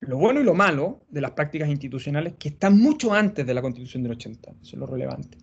[0.00, 3.62] lo bueno y lo malo de las prácticas institucionales que están mucho antes de la
[3.62, 5.38] Constitución del 80, eso es lo relevante.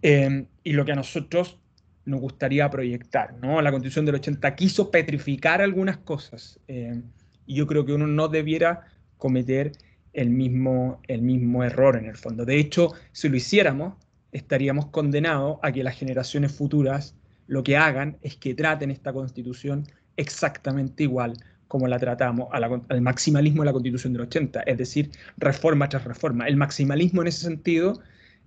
[0.00, 1.58] Eh, y lo que a nosotros
[2.06, 3.60] nos gustaría proyectar, ¿no?
[3.60, 7.02] La Constitución del 80 quiso petrificar algunas cosas eh,
[7.44, 8.86] y yo creo que uno no debiera
[9.18, 9.72] cometer
[10.14, 12.46] el mismo, el mismo error en el fondo.
[12.46, 13.96] De hecho, si lo hiciéramos,
[14.32, 17.14] estaríamos condenados a que las generaciones futuras
[17.46, 19.86] lo que hagan es que traten esta constitución
[20.16, 21.34] exactamente igual
[21.68, 26.46] como la tratamos al maximalismo de la constitución del 80, es decir, reforma tras reforma.
[26.46, 28.00] El maximalismo en ese sentido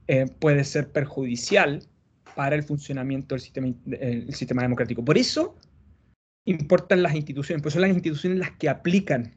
[0.07, 1.83] eh, puede ser perjudicial
[2.35, 5.03] para el funcionamiento del sistema, democrático.
[5.03, 5.57] Por eso
[6.45, 9.35] importan las instituciones, porque son las instituciones las que aplican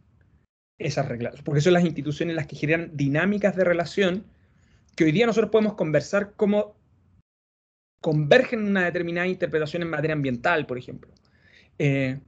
[0.79, 4.25] esas reglas, porque son las instituciones las que generan dinámicas de relación
[4.95, 6.77] que hoy día nosotros podemos conversar cómo
[8.03, 11.11] convergen una determinada interpretación en materia ambiental, por ejemplo,
[11.79, 12.21] eh,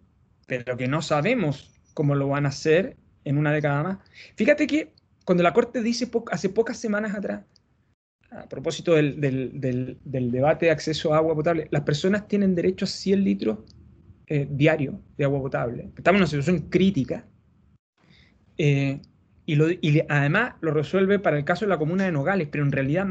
[0.46, 3.98] pero que no sabemos cómo lo van a hacer en una década más.
[4.36, 4.92] Fíjate que
[5.26, 7.44] cuando la Corte dice hace pocas semanas atrás,
[8.30, 13.24] a propósito del, debate de acceso a agua potable, las personas tienen derecho a 100
[13.24, 13.58] litros
[14.26, 15.90] eh, diarios de agua potable.
[15.96, 17.26] Estamos en una situación crítica.
[18.56, 19.00] Eh,
[19.46, 23.06] y, además lo resuelve para el caso de la comuna de Nogales, pero en realidad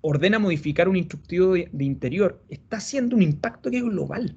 [0.00, 2.42] ordena modificar un instructivo de, interior.
[2.48, 4.36] Está haciendo un impacto que es global.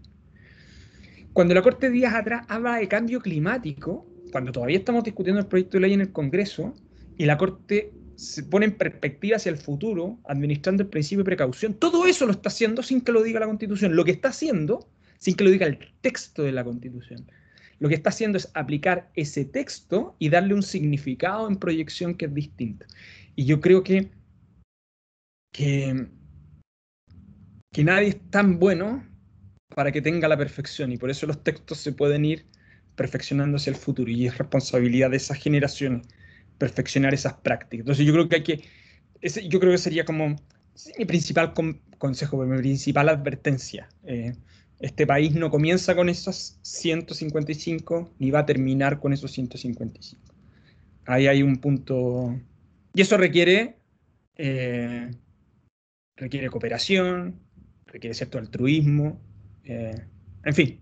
[1.34, 5.78] Cuando la Corte días atrás habla de cambio climático, cuando todavía estamos discutiendo el proyecto
[5.78, 6.74] de ley en el Congreso,
[7.18, 11.74] y la Corte se pone en perspectiva hacia el futuro, administrando el principio de precaución,
[11.74, 13.96] todo eso lo está haciendo sin que lo diga la Constitución.
[13.96, 14.88] Lo que está haciendo,
[15.18, 17.26] sin que lo diga el texto de la Constitución
[17.82, 22.26] lo que está haciendo es aplicar ese texto y darle un significado en proyección que
[22.26, 22.86] es distinto.
[23.36, 24.12] Y yo creo que,
[25.52, 26.08] que,
[27.72, 29.06] que nadie es tan bueno
[29.76, 32.46] para que tenga la perfección y por eso los textos se pueden ir
[32.96, 36.08] perfeccionando hacia el futuro y es responsabilidad de esas generaciones
[36.58, 37.82] perfeccionar esas prácticas.
[37.82, 38.64] Entonces yo creo que hay que,
[39.22, 40.36] ese, yo creo que sería como
[40.98, 41.54] mi principal
[41.98, 43.90] consejo, mi principal advertencia.
[44.04, 44.36] Eh,
[44.80, 50.22] este país no comienza con esos 155 ni va a terminar con esos 155.
[51.06, 52.40] Ahí hay un punto.
[52.94, 53.78] Y eso requiere,
[54.38, 55.12] eh,
[56.16, 57.40] requiere cooperación,
[57.86, 59.20] requiere cierto altruismo,
[59.64, 59.96] eh,
[60.44, 60.82] en fin,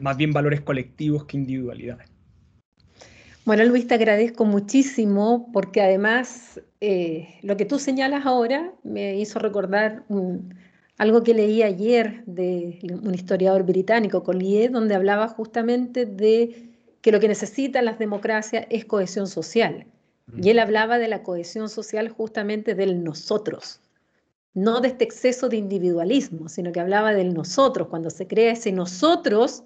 [0.00, 2.08] más bien valores colectivos que individualidades.
[3.44, 9.38] Bueno, Luis, te agradezco muchísimo porque además eh, lo que tú señalas ahora me hizo
[9.38, 10.54] recordar un,
[10.98, 17.20] algo que leí ayer de un historiador británico, Collier, donde hablaba justamente de que lo
[17.20, 19.86] que necesitan las democracias es cohesión social.
[20.36, 23.80] Y él hablaba de la cohesión social justamente del nosotros,
[24.54, 27.88] no de este exceso de individualismo, sino que hablaba del nosotros.
[27.88, 29.64] Cuando se crea ese nosotros,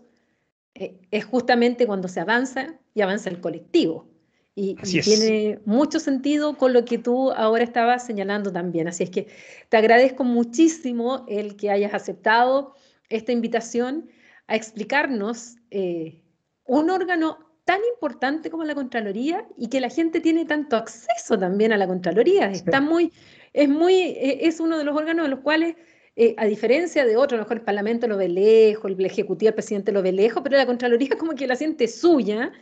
[0.74, 4.08] eh, es justamente cuando se avanza y avanza el colectivo.
[4.56, 8.86] Y, tiene mucho sentido con lo que tú ahora estabas señalando también.
[8.86, 9.26] Así es que
[9.68, 12.74] te agradezco muchísimo el que hayas aceptado
[13.08, 14.08] esta invitación
[14.46, 16.22] a explicarnos eh,
[16.66, 21.72] un órgano tan importante como la Contraloría y que la gente tiene tanto acceso también
[21.72, 22.50] a la Contraloría.
[22.50, 23.12] Está muy,
[23.54, 25.76] es, muy, e, es uno de los órganos de los cuales,
[26.16, 29.48] eh, a diferencia de otros, a lo mejor el Parlamento lo ve lejos, el Ejecutivo,
[29.48, 32.52] el Presidente lo ve lejos, pero la Contraloría como que la siente suya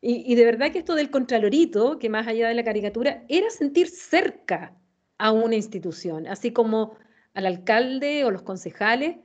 [0.00, 3.88] y, de verdad que esto del contralorito, que más allá de la caricatura, era sentir
[3.88, 4.76] cerca
[5.18, 6.96] a una institución, así como
[7.34, 9.16] al alcalde o los concejales,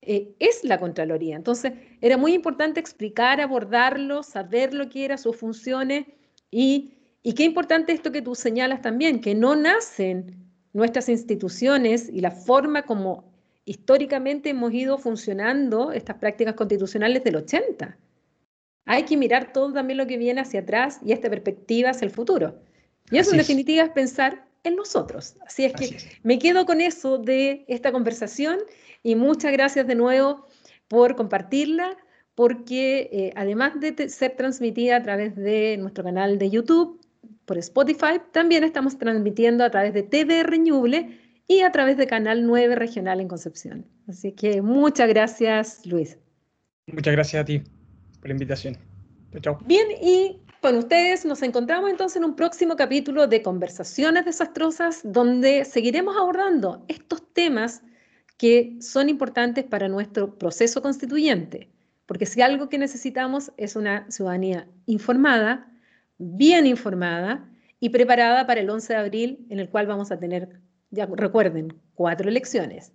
[0.00, 1.34] eh, es la Contraloría.
[1.34, 6.06] Entonces, era muy importante explicar, abordarlo, saber lo que eran sus funciones
[6.52, 6.94] y,
[7.24, 10.41] y qué importante esto que tú señalas también, que no nacen
[10.72, 13.32] nuestras instituciones y la forma como
[13.64, 17.96] históricamente hemos ido funcionando estas prácticas constitucionales del 80.
[18.86, 22.10] Hay que mirar todo también lo que viene hacia atrás y esta perspectiva hacia el
[22.10, 22.58] futuro.
[23.10, 25.36] Y eso en definitiva es pensar en nosotros.
[25.46, 28.58] Así es que me quedo con eso de esta conversación
[29.02, 30.46] y muchas gracias de nuevo
[30.88, 31.96] por compartirla,
[32.34, 37.00] porque eh, además de ser transmitida a través de nuestro canal de YouTube,
[37.44, 41.18] por Spotify, también estamos transmitiendo a través de TV Reñuble
[41.48, 43.86] y a través de Canal 9 Regional en Concepción.
[44.08, 46.18] Así que muchas gracias, Luis.
[46.86, 47.62] Muchas gracias a ti
[48.20, 48.76] por la invitación.
[49.40, 49.58] Chao.
[49.66, 55.64] Bien, y con ustedes nos encontramos entonces en un próximo capítulo de Conversaciones Desastrosas, donde
[55.64, 57.82] seguiremos abordando estos temas
[58.36, 61.70] que son importantes para nuestro proceso constituyente.
[62.06, 65.71] Porque si algo que necesitamos es una ciudadanía informada,
[66.22, 67.48] bien informada
[67.80, 70.60] y preparada para el 11 de abril, en el cual vamos a tener,
[70.90, 72.92] ya recuerden, cuatro elecciones.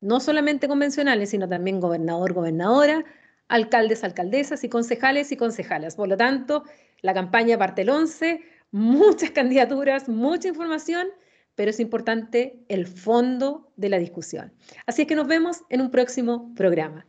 [0.00, 3.04] No solamente convencionales, sino también gobernador, gobernadora,
[3.48, 5.96] alcaldes, alcaldesas y concejales y concejalas.
[5.96, 6.64] Por lo tanto,
[7.02, 11.08] la campaña parte el 11, muchas candidaturas, mucha información,
[11.54, 14.52] pero es importante el fondo de la discusión.
[14.86, 17.06] Así es que nos vemos en un próximo programa.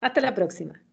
[0.00, 0.85] Hasta la próxima.